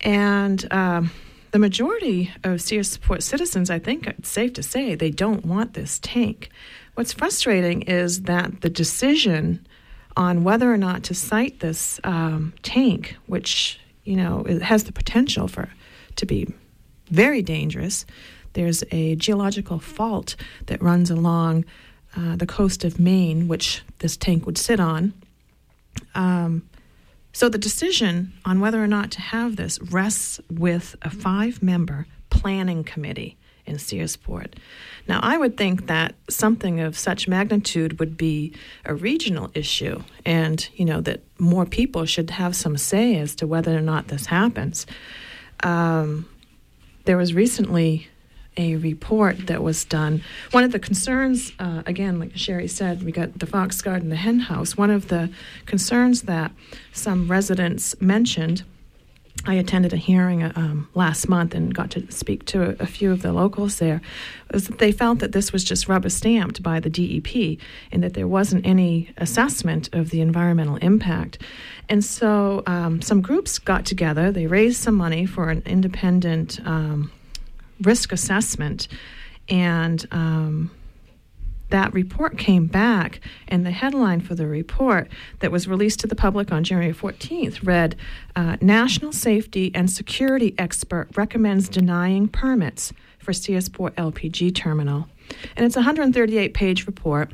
[0.00, 1.10] And um,
[1.52, 5.98] the majority of Searsport citizens, I think it's safe to say, they don't want this
[6.00, 6.50] tank.
[6.94, 9.66] What's frustrating is that the decision
[10.16, 14.92] on whether or not to site this um, tank, which you know it has the
[14.92, 15.68] potential for
[16.16, 16.52] to be
[17.10, 18.06] very dangerous,
[18.54, 20.36] there's a geological fault
[20.66, 21.64] that runs along
[22.16, 25.14] uh, the coast of Maine, which this tank would sit on.
[26.14, 26.68] Um,
[27.32, 32.06] so the decision on whether or not to have this rests with a five member
[32.30, 33.36] planning committee
[33.66, 34.54] in Searsport.
[35.08, 38.52] Now, I would think that something of such magnitude would be
[38.84, 43.46] a regional issue, and you know that more people should have some say as to
[43.46, 44.86] whether or not this happens.
[45.62, 46.28] Um,
[47.04, 48.08] there was recently
[48.56, 50.22] a report that was done.
[50.50, 54.16] One of the concerns, uh, again, like Sherri said, we got the fox garden, the
[54.16, 54.76] hen house.
[54.76, 55.30] One of the
[55.66, 56.52] concerns that
[56.92, 58.64] some residents mentioned.
[59.44, 62.86] I attended a hearing uh, um, last month and got to speak to a, a,
[62.86, 64.00] few of the locals there.
[64.50, 67.58] They felt that this was just rubber stamped by the DEP
[67.90, 71.38] and that there wasn't any assessment of the environmental impact.
[71.88, 74.30] And so um, some groups got together.
[74.30, 77.10] They raised some money for an independent um,
[77.80, 78.86] risk assessment,
[79.48, 80.70] and um,
[81.72, 85.08] that report came back, and the headline for the report
[85.40, 87.96] that was released to the public on January 14th read
[88.36, 95.08] uh, National Safety and Security Expert Recommends Denying Permits for Searsport LPG Terminal.
[95.56, 97.32] And it's a 138 page report,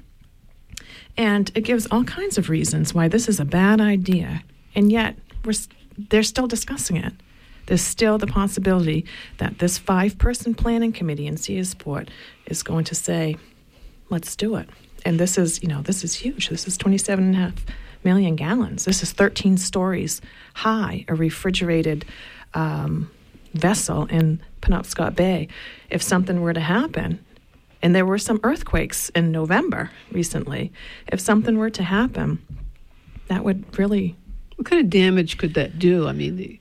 [1.16, 4.44] and it gives all kinds of reasons why this is a bad idea,
[4.76, 5.54] and yet we're,
[5.96, 7.12] they're still discussing it
[7.66, 9.04] there's still the possibility
[9.36, 12.08] that this five person planning committee in Searsport
[12.46, 13.36] is going to say,
[14.10, 14.68] let's do it.
[15.04, 16.48] And this is, you know, this is huge.
[16.48, 17.66] This is 27 and a half
[18.04, 18.84] million gallons.
[18.84, 20.20] This is 13 stories
[20.54, 22.04] high, a refrigerated
[22.54, 23.10] um,
[23.54, 25.48] vessel in Penobscot Bay.
[25.90, 27.24] If something were to happen,
[27.82, 30.72] and there were some earthquakes in November recently.
[31.06, 32.44] If something were to happen,
[33.28, 34.16] that would really.
[34.56, 36.08] What kind of damage could that do?
[36.08, 36.60] I mean, the,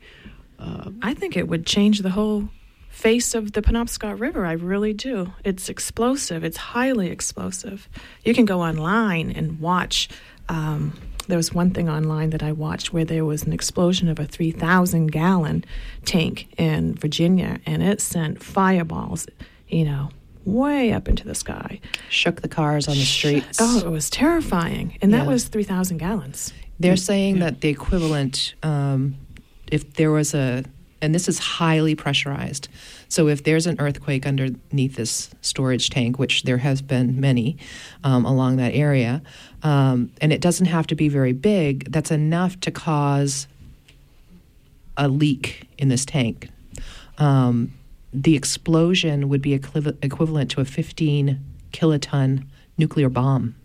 [0.59, 2.49] uh, I think it would change the whole
[2.97, 4.43] face of the Penobscot River.
[4.43, 5.31] I really do.
[5.45, 6.43] It's explosive.
[6.43, 7.87] It's highly explosive.
[8.25, 10.09] You can go online and watch.
[10.49, 14.17] Um, there was one thing online that I watched where there was an explosion of
[14.17, 15.63] a 3,000 gallon
[16.05, 19.27] tank in Virginia, and it sent fireballs,
[19.67, 20.09] you know,
[20.43, 21.79] way up into the sky.
[22.09, 23.59] Shook the cars on the streets.
[23.61, 24.97] Oh, it was terrifying.
[25.03, 25.19] And yeah.
[25.19, 26.51] that was 3,000 gallons.
[26.79, 27.43] They're saying yeah.
[27.43, 29.17] that the equivalent, um,
[29.71, 30.63] if there was a,
[31.01, 32.67] and this is highly pressurized.
[33.09, 37.57] So if there's an earthquake underneath this storage tank, which there has been many
[38.03, 39.21] um, along that area,
[39.63, 43.47] um, and it doesn't have to be very big, that's enough to cause
[44.97, 46.49] a leak in this tank.
[47.17, 47.73] Um,
[48.13, 51.39] the explosion would be equivalent to a 15
[51.71, 52.45] kiloton
[52.77, 53.55] nuclear bomb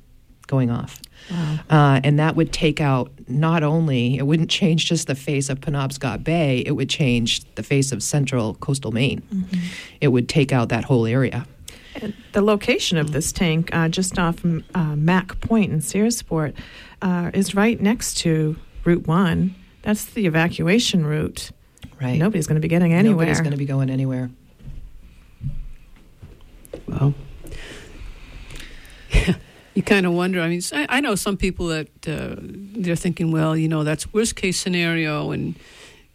[0.53, 1.01] going off.
[1.31, 1.59] Wow.
[1.71, 5.61] Uh, and that would take out not only, it wouldn't change just the face of
[5.61, 9.23] Penobscot Bay, it would change the face of central coastal Maine.
[9.33, 9.61] Mm-hmm.
[10.03, 11.47] It would take out that whole area.
[11.95, 16.55] And the location of this tank, uh, just off uh, Mack Point in Searsport,
[17.01, 19.55] uh, is right next to Route 1.
[19.83, 21.51] That's the evacuation route.
[22.01, 22.19] Right.
[22.19, 23.27] Nobody's going to be getting anywhere.
[23.27, 24.31] Nobody's going to be going anywhere.
[26.87, 27.15] Well,
[29.75, 30.41] you kind of wonder.
[30.41, 34.13] I mean, I, I know some people that uh, they're thinking, well, you know, that's
[34.13, 35.55] worst case scenario, and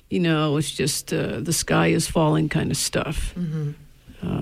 [0.10, 3.34] you know, it's just uh, the sky is falling kind of stuff.
[3.36, 3.72] Mm-hmm.
[4.22, 4.42] Uh,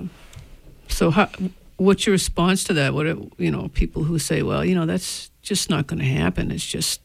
[0.88, 1.30] so, how,
[1.78, 2.94] what's your response to that?
[2.94, 6.06] What are, you know, people who say, well, you know, that's just not going to
[6.06, 6.52] happen.
[6.52, 7.02] It's just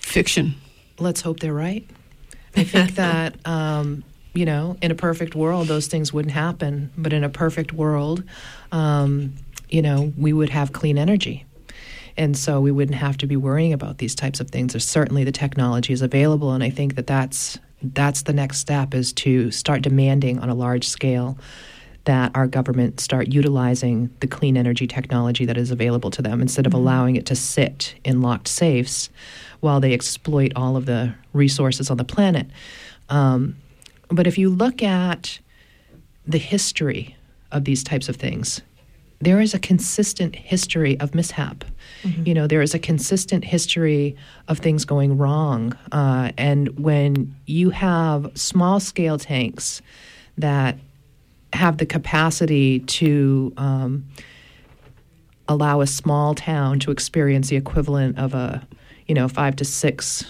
[0.00, 0.54] fiction.
[0.98, 1.88] Let's hope they're right.
[2.56, 6.90] I think that um, you know, in a perfect world, those things wouldn't happen.
[6.96, 8.22] But in a perfect world,
[8.70, 9.34] um,
[9.72, 11.46] you know, we would have clean energy.
[12.16, 14.74] And so we wouldn't have to be worrying about these types of things.
[14.74, 18.94] There's certainly the technology is available, and I think that that's that's the next step
[18.94, 21.36] is to start demanding on a large scale
[22.04, 26.66] that our government start utilizing the clean energy technology that is available to them instead
[26.66, 26.82] of mm-hmm.
[26.82, 29.08] allowing it to sit in locked safes
[29.60, 32.46] while they exploit all of the resources on the planet.
[33.08, 33.56] Um,
[34.08, 35.38] but if you look at
[36.26, 37.16] the history
[37.50, 38.60] of these types of things,
[39.22, 41.64] there is a consistent history of mishap.
[42.02, 42.26] Mm-hmm.
[42.26, 44.16] You know, there is a consistent history
[44.48, 45.76] of things going wrong.
[45.90, 49.80] Uh, and when you have small scale tanks
[50.36, 50.76] that
[51.52, 54.04] have the capacity to um,
[55.48, 58.66] allow a small town to experience the equivalent of a,
[59.06, 60.24] you know, five to six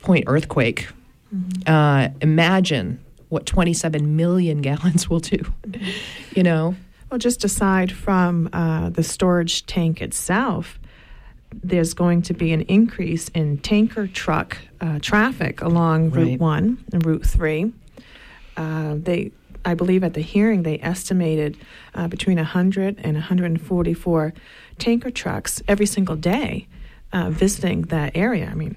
[0.00, 0.88] point earthquake
[1.34, 1.72] Mm-hmm.
[1.72, 5.40] Uh, imagine what 27 million gallons will do.
[6.34, 6.76] You know?
[7.10, 10.78] Well, just aside from uh, the storage tank itself,
[11.52, 16.26] there's going to be an increase in tanker truck uh, traffic along right.
[16.26, 17.72] Route 1 and Route 3.
[18.56, 19.32] Uh, they,
[19.64, 21.56] I believe at the hearing, they estimated
[21.94, 24.34] uh, between 100 and 144
[24.78, 26.68] tanker trucks every single day
[27.12, 28.48] uh, visiting that area.
[28.50, 28.76] I mean,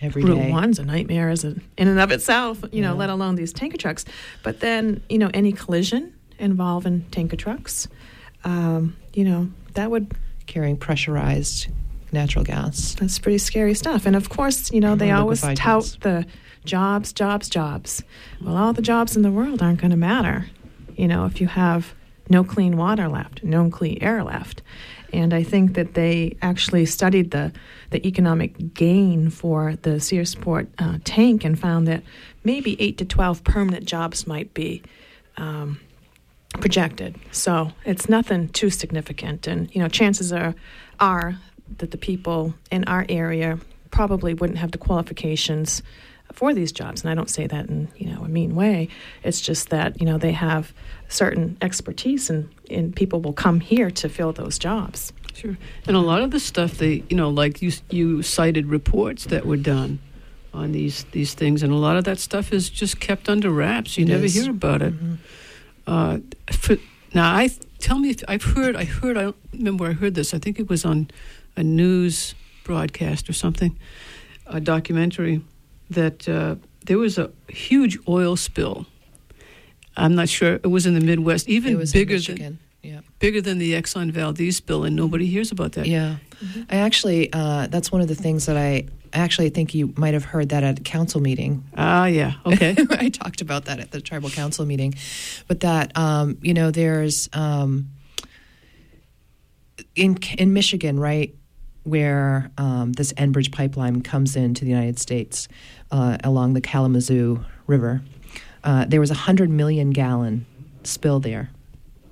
[0.00, 0.50] every Route day.
[0.50, 3.76] One's a nightmare as a, in and of itself, you know, let alone these tanker
[3.76, 4.04] trucks.
[4.42, 7.88] But then, you know, any collision involving tanker trucks,
[8.44, 10.14] um, you know, that would
[10.46, 11.68] carrying pressurized
[12.12, 12.94] natural gas.
[12.98, 14.06] That's pretty scary stuff.
[14.06, 16.26] And of course, you know, they always tout the
[16.64, 18.02] jobs, jobs, jobs.
[18.40, 20.46] Well, all the jobs in the world aren't going to matter,
[20.96, 21.94] you know, if you have
[22.28, 24.62] no clean water left, no clean air left.
[25.12, 27.52] And I think that they actually studied the,
[27.90, 32.02] the economic gain for the Searsport uh, tank and found that
[32.44, 34.82] maybe 8 to 12 permanent jobs might be
[35.36, 35.80] um,
[36.52, 37.16] projected.
[37.32, 39.46] So it's nothing too significant.
[39.46, 40.54] And, you know, chances are,
[41.00, 41.38] are
[41.78, 43.58] that the people in our area
[43.90, 45.82] probably wouldn't have the qualifications
[46.32, 47.02] for these jobs.
[47.02, 48.88] And I don't say that in, you know, a mean way.
[49.22, 50.72] It's just that, you know, they have
[51.08, 55.12] certain expertise and, and people will come here to fill those jobs.
[55.34, 55.56] Sure.
[55.86, 59.44] And a lot of the stuff they, you know, like you you cited reports that
[59.44, 59.98] were done
[60.54, 63.98] on these these things, and a lot of that stuff is just kept under wraps.
[63.98, 64.34] You it never is.
[64.34, 64.94] hear about it.
[64.94, 65.14] Mm-hmm.
[65.86, 66.18] Uh,
[66.50, 66.76] for,
[67.12, 68.76] now, I tell me if I've heard.
[68.76, 69.16] I heard.
[69.18, 70.32] I don't remember where I heard this.
[70.32, 71.10] I think it was on
[71.56, 73.78] a news broadcast or something,
[74.46, 75.42] a documentary
[75.90, 76.56] that uh,
[76.86, 78.86] there was a huge oil spill
[79.96, 80.54] I'm not sure.
[80.54, 83.00] It was in the Midwest, even bigger than yeah.
[83.18, 85.86] bigger than the Exxon Valdez spill, and nobody hears about that.
[85.86, 86.62] Yeah, mm-hmm.
[86.70, 88.86] I actually uh, that's one of the things that I
[89.16, 91.64] actually, think you might have heard that at a council meeting.
[91.76, 92.34] Ah, yeah.
[92.46, 92.76] Okay.
[92.90, 94.94] I talked about that at the tribal council meeting,
[95.48, 97.90] but that um, you know, there's um,
[99.94, 101.34] in in Michigan, right,
[101.84, 105.48] where um, this Enbridge pipeline comes into the United States
[105.90, 108.02] uh, along the Kalamazoo River.
[108.66, 110.44] Uh, there was a hundred million gallon
[110.82, 111.50] spill there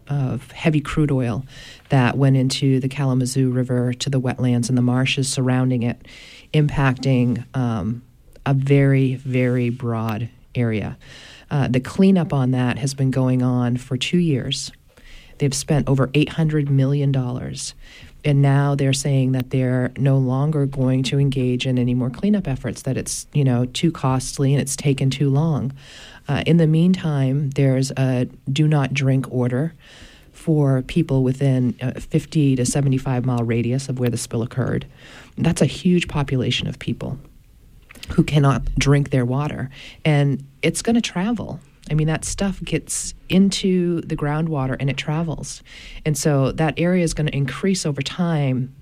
[0.08, 1.44] of heavy crude oil
[1.88, 6.06] that went into the Kalamazoo River to the wetlands and the marshes surrounding it,
[6.52, 8.02] impacting um,
[8.46, 10.96] a very, very broad area.
[11.50, 14.70] Uh, the cleanup on that has been going on for two years.
[15.38, 17.14] They've spent over $800 million.
[18.26, 22.48] And now they're saying that they're no longer going to engage in any more cleanup
[22.48, 25.72] efforts, that it's, you know, too costly and it's taken too long.
[26.28, 29.74] Uh, in the meantime, there's a do not drink order
[30.32, 34.86] for people within a 50 to 75 mile radius of where the spill occurred.
[35.38, 37.18] That's a huge population of people
[38.10, 39.70] who cannot drink their water.
[40.04, 41.60] And it's going to travel.
[41.90, 45.62] I mean, that stuff gets into the groundwater and it travels.
[46.04, 48.74] And so that area is going to increase over time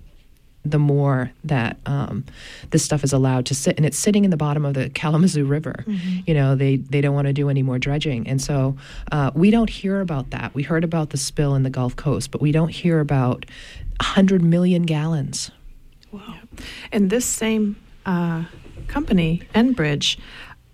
[0.65, 2.25] the more that um,
[2.71, 3.77] this stuff is allowed to sit.
[3.77, 5.85] And it's sitting in the bottom of the Kalamazoo River.
[5.87, 6.21] Mm-hmm.
[6.27, 8.29] You know, they, they don't want to do any more dredging.
[8.29, 8.77] And so
[9.11, 10.55] uh, we don't hear about that.
[10.55, 13.47] We heard about the spill in the Gulf Coast, but we don't hear about
[14.01, 15.51] 100 million gallons.
[16.13, 16.35] Wow.
[16.93, 18.45] And this same uh,
[18.87, 20.19] company, Enbridge,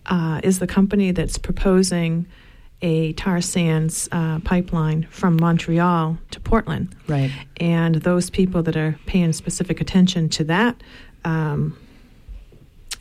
[0.06, 2.26] uh, is the company that's proposing
[2.80, 6.94] a tar sands uh, pipeline from Montreal to Portland.
[7.06, 7.30] Right.
[7.56, 10.80] And those people that are paying specific attention to that
[11.24, 11.76] um,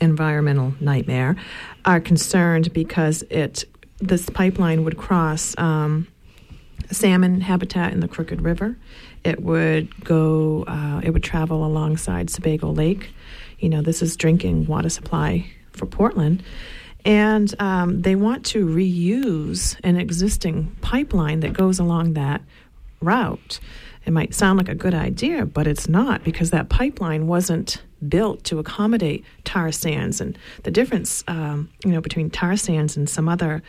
[0.00, 1.36] environmental nightmare
[1.84, 3.64] are concerned because it
[4.00, 6.06] this pipeline would cross um,
[6.90, 8.76] salmon habitat in the Crooked River.
[9.24, 10.64] It would go.
[10.66, 13.10] Uh, it would travel alongside Sebago Lake.
[13.58, 16.42] You know, this is drinking water supply for Portland
[17.08, 22.42] and um, they want to reuse an existing pipeline that goes along that
[23.00, 23.60] route.
[24.04, 28.44] It might sound like a good idea, but it's not because that pipeline wasn't built
[28.44, 30.20] to accommodate tar sands.
[30.20, 33.62] And the difference, um, you know, between tar sands and some other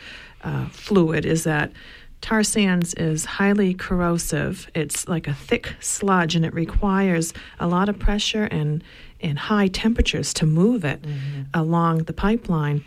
[0.44, 1.72] uh, fluid is that
[2.20, 4.70] tar sands is highly corrosive.
[4.74, 8.84] It's like a thick sludge, and it requires a lot of pressure and
[9.22, 11.42] and high temperatures to move it mm-hmm.
[11.54, 12.84] along the pipeline.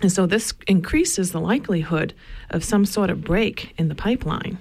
[0.00, 2.14] And so this increases the likelihood
[2.50, 4.58] of some sort of break in the pipeline.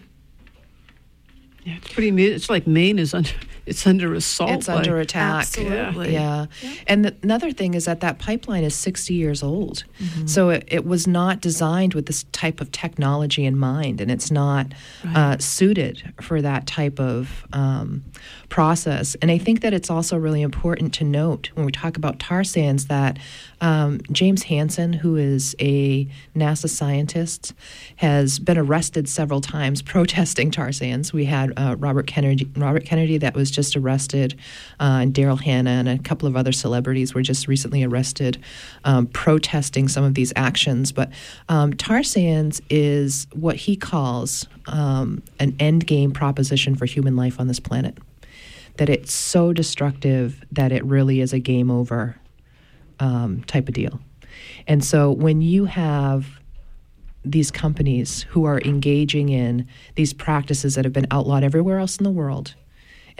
[1.64, 2.26] Yeah, it's pretty.
[2.26, 3.32] It's like Maine is under.
[3.66, 4.52] It's under assault.
[4.52, 5.42] It's under attack.
[5.42, 6.14] Absolutely.
[6.14, 6.48] Yeah.
[6.62, 6.74] yeah.
[6.88, 9.84] And the, another thing is that that pipeline is 60 years old.
[10.00, 10.28] Mm-hmm.
[10.28, 14.32] So it, it, was not designed with this type of technology in mind, and it's
[14.32, 14.74] not
[15.06, 15.16] right.
[15.16, 18.04] uh, suited for that type of um,
[18.50, 19.16] process.
[19.22, 22.44] And I think that it's also really important to note when we talk about tar
[22.44, 23.18] sands that
[23.62, 27.54] um, James Hansen, who is a NASA scientist,
[27.98, 31.14] has been arrested several times protesting tar sands.
[31.14, 34.38] We had uh, Robert Kennedy, Robert Kennedy, that was just arrested,
[34.80, 38.42] uh, and Daryl Hannah, and a couple of other celebrities were just recently arrested
[38.84, 40.92] um, protesting some of these actions.
[40.92, 41.12] But
[41.48, 47.40] um, tar sands is what he calls um, an end game proposition for human life
[47.40, 47.98] on this planet
[48.82, 52.16] that it's so destructive that it really is a game over
[53.00, 54.00] um, type of deal.
[54.66, 56.40] And so when you have
[57.24, 62.04] these companies who are engaging in these practices that have been outlawed everywhere else in
[62.04, 62.56] the world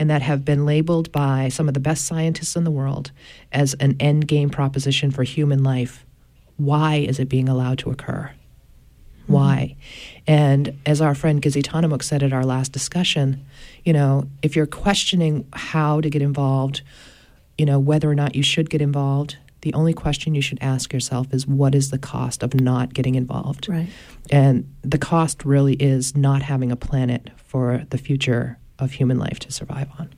[0.00, 3.12] and that have been labeled by some of the best scientists in the world
[3.52, 6.04] as an end game proposition for human life,
[6.56, 8.32] why is it being allowed to occur?
[9.28, 9.76] Why?
[10.26, 13.44] And as our friend Gizzy said at our last discussion,
[13.84, 16.82] you know, if you're questioning how to get involved,
[17.58, 20.92] you know, whether or not you should get involved, the only question you should ask
[20.92, 23.68] yourself is what is the cost of not getting involved?
[23.68, 23.88] Right.
[24.30, 29.38] And the cost really is not having a planet for the future of human life
[29.40, 30.12] to survive on.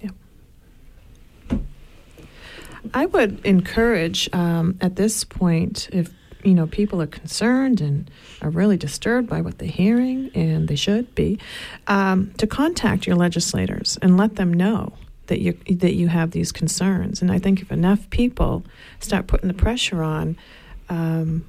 [0.00, 1.58] Yeah.
[2.94, 6.10] I would encourage um, at this point, if
[6.42, 10.76] you know, people are concerned and are really disturbed by what they're hearing, and they
[10.76, 11.38] should be,
[11.86, 14.92] um, to contact your legislators and let them know
[15.26, 17.22] that you that you have these concerns.
[17.22, 18.64] And I think if enough people
[19.00, 20.36] start putting the pressure on,
[20.88, 21.44] um,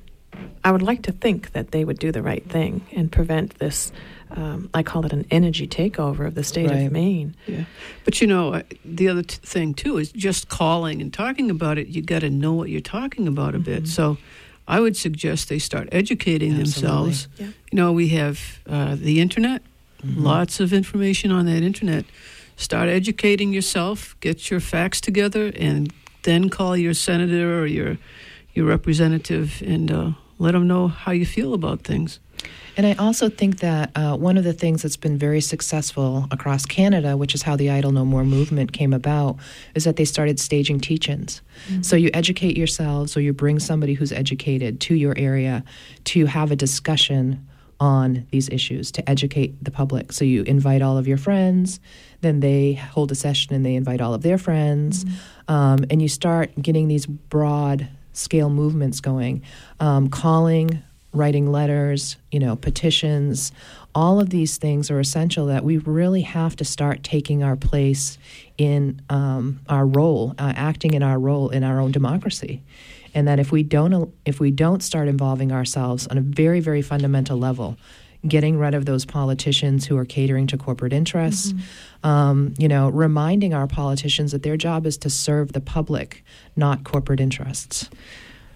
[0.64, 3.92] I would like to think that they would do the right thing and prevent this.
[4.32, 6.86] Um, I call it an energy takeover of the state right.
[6.86, 7.36] of Maine.
[7.46, 7.66] Yeah,
[8.04, 11.88] but you know the other t- thing too is just calling and talking about it.
[11.88, 13.66] You got to know what you're talking about a mm-hmm.
[13.66, 13.88] bit.
[13.88, 14.18] So
[14.68, 16.82] I would suggest they start educating Absolutely.
[16.82, 17.28] themselves.
[17.38, 17.48] Yeah.
[17.72, 19.62] You know, we have uh, the internet,
[20.02, 20.24] mm-hmm.
[20.24, 22.06] lots of information on that internet.
[22.56, 25.92] Start educating yourself, get your facts together, and
[26.24, 27.98] then call your senator or your
[28.54, 32.20] your representative and uh, let them know how you feel about things.
[32.76, 36.66] And I also think that uh, one of the things that's been very successful across
[36.66, 39.38] Canada, which is how the Idle No More movement came about,
[39.76, 41.42] is that they started staging teach ins.
[41.68, 41.82] Mm-hmm.
[41.84, 45.64] So you educate yourselves or you bring somebody who's educated to your area
[46.06, 47.48] to have a discussion
[47.80, 50.12] on these issues to educate the public.
[50.12, 51.80] So you invite all of your friends,
[52.22, 55.54] then they hold a session and they invite all of their friends, mm-hmm.
[55.54, 59.42] um, and you start getting these broad scale movements going,
[59.80, 60.82] um, calling
[61.14, 63.52] writing letters, you know, petitions,
[63.96, 68.18] all of these things are essential that we really have to start taking our place
[68.58, 72.62] in um, our role, uh, acting in our role in our own democracy.
[73.14, 76.82] And that if we don't if we don't start involving ourselves on a very very
[76.82, 77.78] fundamental level,
[78.28, 82.10] getting rid of those politicians who are catering to corporate interests, mm-hmm.
[82.10, 86.24] um, you know, reminding our politicians that their job is to serve the public,
[86.56, 87.90] not corporate interests.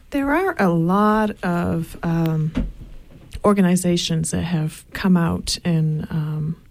[0.09, 2.53] There are a lot of um,
[3.43, 6.61] organizations that have come out in um,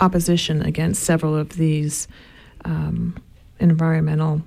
[0.00, 2.08] opposition against several of these
[2.64, 3.16] um,
[3.60, 4.42] environmental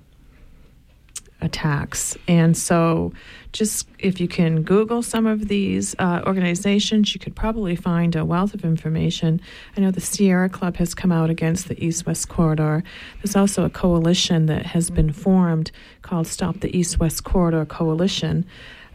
[1.43, 2.17] attacks.
[2.27, 3.13] And so,
[3.51, 8.25] just if you can Google some of these uh, organizations, you could probably find a
[8.25, 9.39] wealth of information.
[9.77, 12.83] I know the Sierra Club has come out against the East West Corridor.
[13.21, 15.71] There's also a coalition that has been formed
[16.01, 18.45] called Stop the East West Corridor Coalition.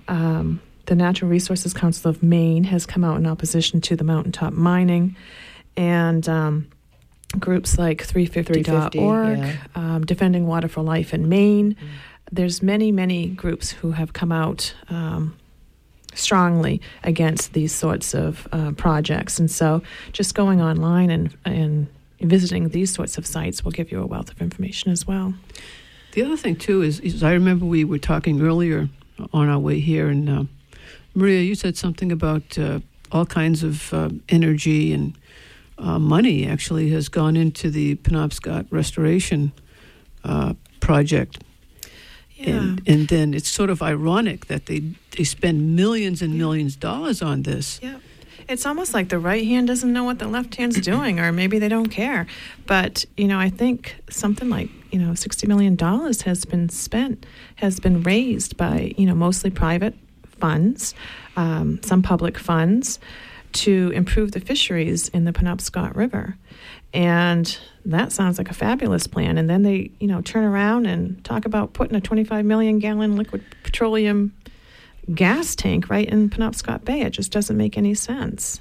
[0.09, 4.55] Um, the Natural Resources Council of Maine has come out in opposition to the mountaintop
[4.55, 5.17] mining.
[5.77, 6.67] And um,
[7.39, 9.57] groups like 350.org, 350, yeah.
[9.77, 11.75] um, Defending Water for Life in Maine.
[11.75, 11.89] Mm
[12.31, 15.37] there's many, many groups who have come out um,
[16.15, 19.39] strongly against these sorts of uh, projects.
[19.39, 21.87] And so just going online and, and
[22.21, 25.35] visiting these sorts of sites will give you a wealth of information as well.
[26.13, 28.89] The other thing, too, is, is I remember we were talking earlier
[29.33, 30.45] on our way here, and uh,
[31.15, 32.81] Maria, you said something about uh,
[33.13, 35.17] all kinds of uh, energy and
[35.79, 39.53] uh, money actually has gone into the Penobscot restoration
[40.25, 41.43] uh, project.
[42.39, 42.51] Yeah.
[42.51, 44.81] And, and then it's sort of ironic that they,
[45.17, 47.81] they spend millions and millions of dollars on this.
[47.83, 47.99] Yeah.
[48.49, 51.59] It's almost like the right hand doesn't know what the left hand's doing, or maybe
[51.59, 52.27] they don't care.
[52.67, 57.27] But, you know, I think something like, you know, $60 million has been spent,
[57.57, 59.95] has been raised by, you know, mostly private
[60.39, 60.95] funds,
[61.37, 62.99] um, some public funds
[63.53, 66.37] to improve the fisheries in the Penobscot River.
[66.93, 69.39] And that sounds like a fabulous plan.
[69.39, 73.17] And then they, you know, turn around and talk about putting a 25 million gallon
[73.17, 74.35] liquid petroleum
[75.15, 77.03] gas tank right in Penobscot Bay.
[77.03, 78.61] It just doesn't make any sense.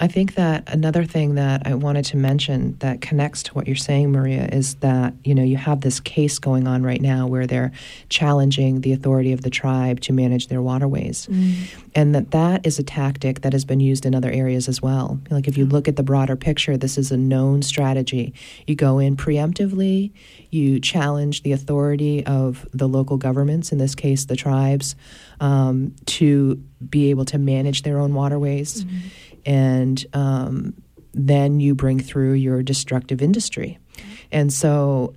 [0.00, 3.74] I think that another thing that I wanted to mention that connects to what you're
[3.74, 7.48] saying, Maria, is that you know you have this case going on right now where
[7.48, 7.72] they're
[8.08, 11.68] challenging the authority of the tribe to manage their waterways, mm.
[11.96, 15.18] and that that is a tactic that has been used in other areas as well.
[15.30, 18.34] Like if you look at the broader picture, this is a known strategy.
[18.68, 20.12] You go in preemptively,
[20.50, 24.94] you challenge the authority of the local governments, in this case the tribes,
[25.40, 28.84] um, to be able to manage their own waterways.
[28.84, 29.08] Mm-hmm
[29.48, 30.74] and um,
[31.14, 33.78] then you bring through your destructive industry.
[34.30, 35.14] And so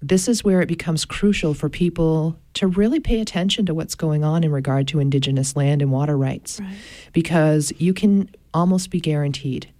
[0.00, 4.24] this is where it becomes crucial for people to really pay attention to what's going
[4.24, 6.74] on in regard to indigenous land and water rights right.
[7.12, 9.70] because you can almost be guaranteed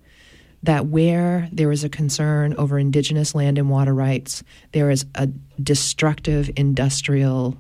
[0.63, 4.43] that where there is a concern over indigenous land and water rights,
[4.73, 5.29] there is a
[5.63, 7.57] destructive industrial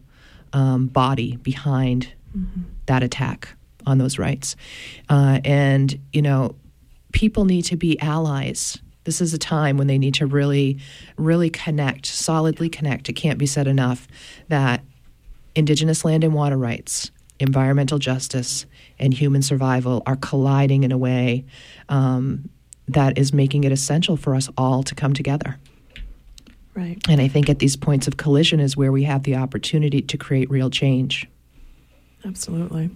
[0.53, 2.63] um, body behind mm-hmm.
[2.85, 3.56] that attack
[3.87, 4.57] on those rights.
[5.09, 6.57] Uh, and, you know,
[7.13, 8.79] people need to be allies.
[9.05, 10.79] This is a time when they need to really,
[11.17, 13.09] really connect, solidly connect.
[13.09, 14.09] It can't be said enough
[14.49, 14.83] that
[15.55, 18.67] Indigenous land and water rights, environmental justice,
[18.99, 21.47] and human survival are colliding in a way
[21.89, 22.51] um,
[22.89, 25.59] that is making it essential for us all to come together.
[26.75, 27.01] Right.
[27.09, 30.19] And I think at these points of collision is where we have the opportunity to
[30.19, 31.27] create real change.
[32.23, 32.91] Absolutely.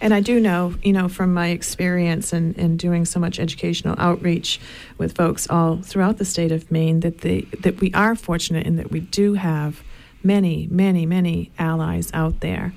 [0.00, 3.94] And I do know, you know, from my experience in, in doing so much educational
[3.98, 4.58] outreach
[4.96, 8.76] with folks all throughout the state of Maine, that they that we are fortunate in
[8.76, 9.82] that we do have
[10.22, 12.72] many, many, many allies out there.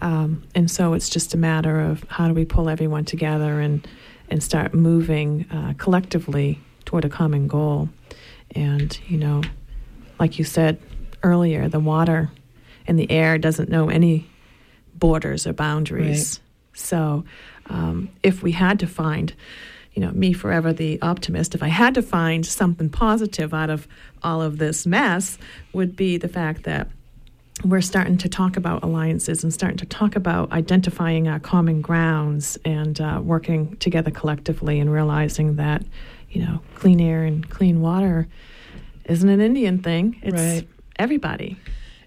[0.00, 3.86] Um, and so it's just a matter of how do we pull everyone together and
[4.28, 7.88] and start moving uh, collectively toward a common goal.
[8.52, 9.42] And you know,
[10.20, 10.80] like you said
[11.22, 12.30] earlier, the water
[12.86, 14.30] and the air doesn't know any
[14.94, 16.38] borders or boundaries.
[16.38, 16.49] Right.
[16.80, 17.24] So,
[17.66, 19.32] um, if we had to find,
[19.92, 23.86] you know, me forever the optimist, if I had to find something positive out of
[24.22, 25.38] all of this mess,
[25.72, 26.88] would be the fact that
[27.64, 32.58] we're starting to talk about alliances and starting to talk about identifying our common grounds
[32.64, 35.84] and uh, working together collectively and realizing that,
[36.30, 38.26] you know, clean air and clean water
[39.04, 40.18] isn't an Indian thing.
[40.22, 40.68] It's Right.
[40.98, 41.58] everybody.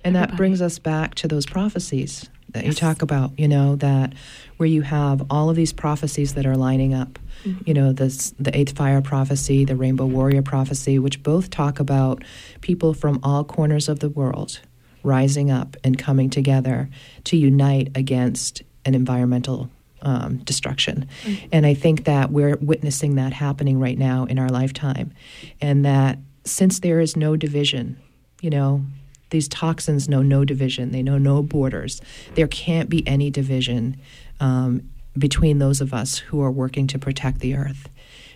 [0.04, 4.14] And that brings us back to those prophecies that you talk about, you know, that
[4.58, 7.20] where you have all of these prophecies that are lining up.
[7.66, 12.24] You know, this, the eighth fire prophecy, the rainbow warrior prophecy, which both talk about
[12.62, 14.62] people from all corners of the world
[15.04, 16.90] rising up and coming together
[17.26, 19.70] to unite against an environmental
[20.04, 21.08] um, destruction.
[21.52, 25.14] And I think that we're witnessing that happening right now in our lifetime.
[25.60, 27.98] And that since there is no division,
[28.42, 28.86] you know,
[29.34, 32.02] these toxins know no division, they know no borders.
[32.36, 33.98] There can't be any division
[34.40, 37.90] um, between those of us who are working to protect the earth.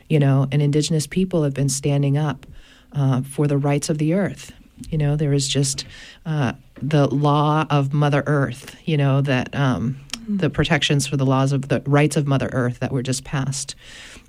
[0.10, 2.46] You know, and indigenous people have been standing up
[2.94, 4.52] uh, for the rights of the earth.
[4.90, 5.86] You know, there is just
[6.26, 11.52] uh, the law of Mother Earth, you know, that um, the protections for the laws
[11.52, 13.76] of the rights of Mother Earth that were just passed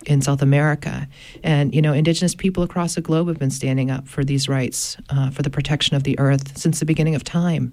[0.06, 1.08] in South America.
[1.42, 4.96] And, you know, indigenous people across the globe have been standing up for these rights,
[5.10, 7.72] uh, for the protection of the earth since the beginning of time.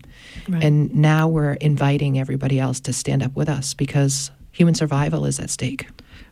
[0.50, 0.64] Right.
[0.64, 5.40] And now we're inviting everybody else to stand up with us because human survival is
[5.40, 5.88] at stake.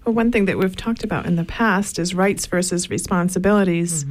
[0.06, 4.06] Well, one thing that we've talked about in the past is rights versus responsibilities,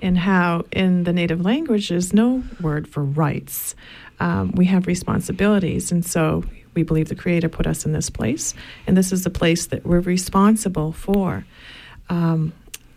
[0.00, 3.76] and how in the native language there's no word for rights.
[4.18, 6.44] Um, we have responsibilities, and so
[6.74, 8.54] we believe the Creator put us in this place,
[8.86, 11.44] and this is the place that we're responsible for.
[12.08, 12.52] Um,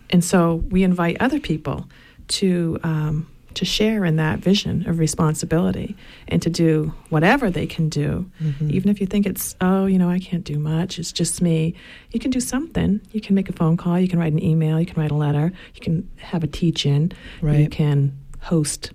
[0.09, 1.88] and so we invite other people
[2.28, 5.95] to um, to share in that vision of responsibility
[6.28, 8.30] and to do whatever they can do,
[8.69, 11.73] even if you think it's oh you know I can't do much, it's just me.
[12.11, 12.99] You can do something.
[13.11, 13.97] You can make a phone call.
[13.99, 14.80] You can write an email.
[14.80, 15.51] You can write a letter.
[15.73, 17.13] You can have a teach-in.
[17.41, 17.59] Right.
[17.59, 18.91] You can host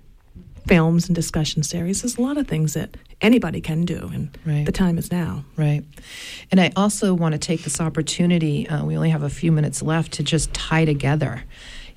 [0.67, 2.01] films and discussion series.
[2.01, 4.65] There's a lot of things that anybody can do, and Right.
[4.65, 5.43] the time is now.
[5.55, 5.83] Right.
[6.51, 9.81] And I also want to take this opportunity, uh, we only have a few minutes
[9.81, 11.43] left, to just tie together,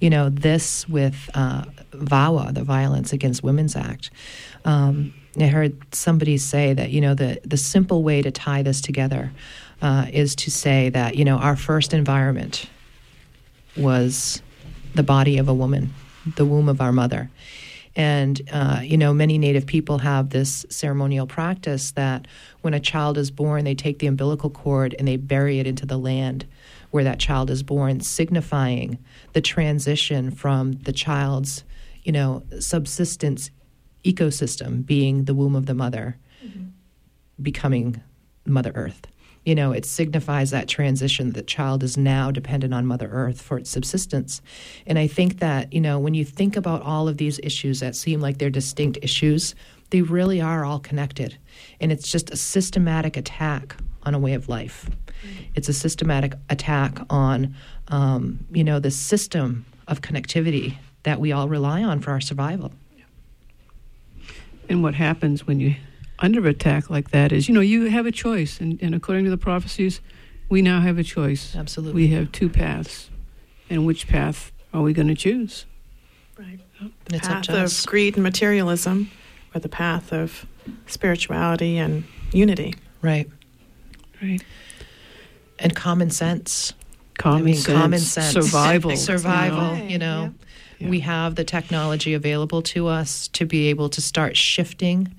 [0.01, 4.11] you know, this with uh, VAWA, the Violence Against Women's Act.
[4.65, 8.81] Um, I heard somebody say that, you know, the, the simple way to tie this
[8.81, 9.33] together
[9.83, 12.67] uh, is to say that, you know, our first environment
[13.77, 14.41] was
[14.95, 15.93] the body of a woman,
[16.37, 17.31] the womb of our mother.
[17.97, 22.27] And, uh, you know, many Native people have this ceremonial practice that
[22.63, 25.87] when a child is born, they take the umbilical cord and they bury it into
[25.87, 26.45] the land
[26.91, 28.99] where that child is born, signifying
[29.33, 31.65] the transition from the child's,
[32.03, 33.51] you know, subsistence
[34.05, 36.17] ecosystem, being the womb of the mother,
[37.41, 38.01] becoming
[38.47, 39.07] Mother Earth.
[39.45, 41.33] You know, it signifies that transition.
[41.33, 44.41] The child is now dependent on Mother Earth for its subsistence.
[44.87, 47.95] And I think that, you know, when you think about all of these issues that
[47.95, 49.55] seem like they're distinct issues,
[49.91, 51.37] they really are all connected.
[51.81, 54.89] And it's just a systematic attack on a way of life.
[55.55, 57.55] It's a systematic attack on,
[57.89, 62.73] um, you know, the system of connectivity that we all rely on for our survival.
[64.69, 65.75] And what happens when you
[66.19, 69.31] under attack like that is, you know, you have a choice, and, and according to
[69.31, 70.01] the prophecies,
[70.49, 71.55] we now have a choice.
[71.57, 72.03] Absolutely.
[72.03, 73.11] We have two paths,
[73.71, 75.67] and which path are we going to choose?
[76.39, 76.61] Right.
[77.13, 79.11] It's up path to of greed and materialism,
[79.55, 80.47] or the path of
[80.87, 82.75] spirituality and unity.
[83.03, 83.29] Right.
[84.23, 84.43] Right.
[85.59, 86.73] And common sense.
[87.19, 88.33] Common I mean, sense, common sense.
[88.33, 89.77] survival, you survival.
[89.77, 89.85] know?
[89.85, 90.35] You know,
[90.81, 90.89] Yeah.
[90.89, 95.15] we have the technology available to us to be able to start shifting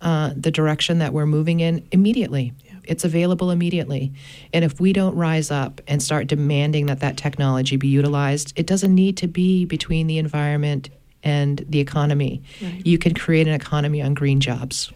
[0.00, 2.52] uh, the direction that we're moving in immediately.
[2.84, 4.12] It's available immediately,
[4.52, 8.66] and if we don't rise up and start demanding that that technology be utilized, it
[8.66, 10.90] doesn't need to be between the environment
[11.24, 12.42] and the economy.
[12.62, 12.86] Right.
[12.86, 14.92] You can create an economy on green jobs.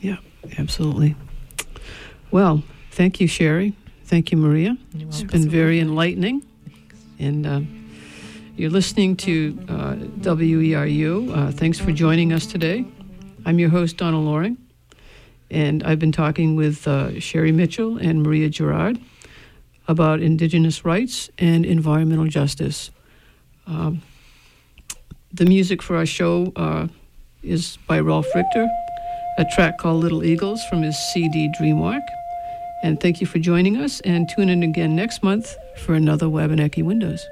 [0.00, 0.16] Yeah,
[0.58, 1.14] absolutely.
[2.30, 3.76] Well, thank you, Sherri.
[4.06, 4.76] Thank you, Maria.
[4.94, 6.42] It's been very enlightening.
[7.18, 7.60] And uh,
[8.56, 11.36] you're listening to uh, WERU.
[11.36, 12.84] Uh, thanks for joining us today.
[13.46, 14.58] I'm your host, Donna Loring.
[15.50, 19.00] And I've been talking with uh, Sherri Mitchell and Maria Girouard
[19.88, 22.90] about Indigenous rights and environmental justice.
[23.66, 24.02] Um,
[25.32, 26.88] the music for our show uh,
[27.42, 28.68] is by Ralph Richter,
[29.38, 32.02] a track called Little Eagles from his CD Dreamwalk.
[32.82, 36.82] And thank you for joining us, and tune in again next month for another Wabanaki
[36.82, 37.26] Windows.